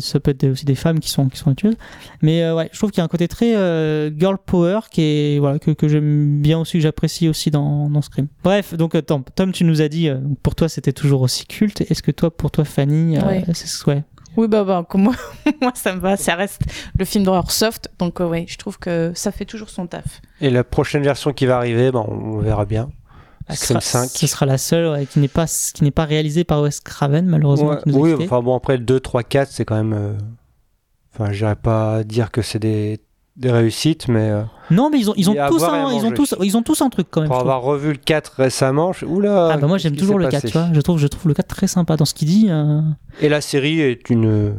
[0.00, 1.76] ça peut être aussi des femmes qui sont qui sont tueuses
[2.22, 5.02] mais euh, ouais je trouve qu'il y a un côté très euh, girl power qui
[5.02, 8.92] est voilà que, que j'aime bien aussi que j'apprécie aussi dans, dans Scream bref donc
[9.04, 12.10] Tom, Tom tu nous as dit euh, pour toi c'était toujours aussi culte est-ce que
[12.12, 13.44] toi pour toi Fanny euh, Ouais.
[13.52, 14.02] c'est ouais
[14.36, 15.14] Oui, bah, bah, comme moi,
[15.60, 16.16] moi, ça me va.
[16.16, 16.62] Ça reste
[16.98, 17.88] le film d'horreur soft.
[18.00, 20.20] Donc, euh, ouais, je trouve que ça fait toujours son taf.
[20.40, 22.90] Et la prochaine version qui va arriver, ben, on verra bien.
[23.50, 24.10] Scream sera, 5.
[24.10, 27.26] ce sera la seule ouais, qui n'est pas qui n'est pas réalisée par Wes Craven
[27.26, 29.92] malheureusement Ouais, nous oui, enfin bon, après le 2, 3, 4, c'est quand même.
[29.92, 30.12] euh,
[31.14, 32.98] Enfin, je dirais pas dire que c'est des,
[33.36, 36.34] des réussites, mais euh, non mais ils ont ils ont tous un, ils ont tous
[36.42, 39.04] ils ont tous un truc quand même pour avoir revu le 4 récemment, je...
[39.04, 40.68] oula Ah bah moi j'aime toujours le 4, passé tu vois.
[40.72, 42.46] Je trouve, je trouve le 4 très sympa dans ce qu'il dit.
[42.50, 42.80] euh.
[43.20, 44.54] Et la série est une.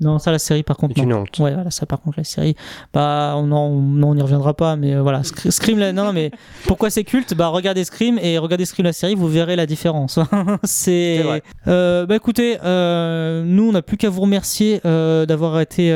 [0.00, 1.20] Non, ça la série par contre est une non.
[1.20, 1.38] honte.
[1.40, 2.54] Ouais, voilà, ça par contre la série.
[2.94, 5.20] Bah on en- non, on n'y reviendra pas, mais euh, voilà.
[5.20, 6.30] Sc- Scream, la- non, non, mais
[6.66, 7.34] pourquoi c'est culte?
[7.34, 10.18] Bah regardez Scream et regardez Scream la série, vous verrez la différence.
[10.64, 11.22] c'est.
[11.22, 11.42] vrai.
[11.66, 15.92] Euh, bah écoutez, euh, nous on n'a plus qu'à vous remercier d'avoir été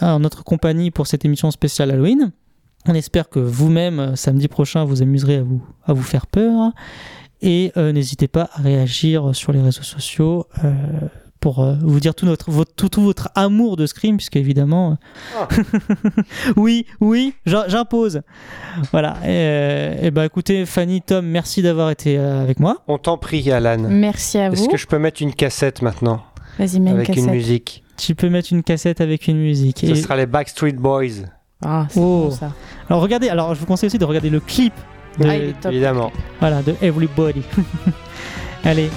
[0.00, 2.32] en notre compagnie pour cette émission spéciale Halloween.
[2.86, 6.72] On espère que vous-même samedi prochain vous amuserez à vous à vous faire peur
[7.42, 10.46] et n'hésitez pas à réagir sur les réseaux sociaux.
[10.64, 10.72] euh,
[11.44, 14.96] pour euh, vous dire tout notre votre, tout, tout votre amour de Scream puisque évidemment
[15.42, 15.46] euh,
[16.56, 18.22] oui oui j'im- j'impose
[18.92, 22.96] voilà et, euh, et bah écoutez Fanny Tom merci d'avoir été euh, avec moi On
[22.96, 23.76] t'en prie, Alan.
[23.90, 24.68] Merci à Est-ce vous.
[24.68, 26.22] que je peux mettre une cassette maintenant
[26.58, 27.30] Vas-y, mets une Avec une cassette.
[27.30, 27.84] musique.
[27.98, 31.26] tu peux mettre une cassette avec une musique Ce Et- sera les Backstreet Boys.
[31.62, 32.28] Ah, c'est Oh.
[32.28, 32.52] bon, ça.
[32.88, 34.72] alors regardez alors je vous conseille aussi de regarder le clip
[35.18, 35.72] de, Ah, il est top.
[35.72, 36.10] Évidemment.
[36.40, 37.42] voilà de Everybody
[38.64, 38.88] allez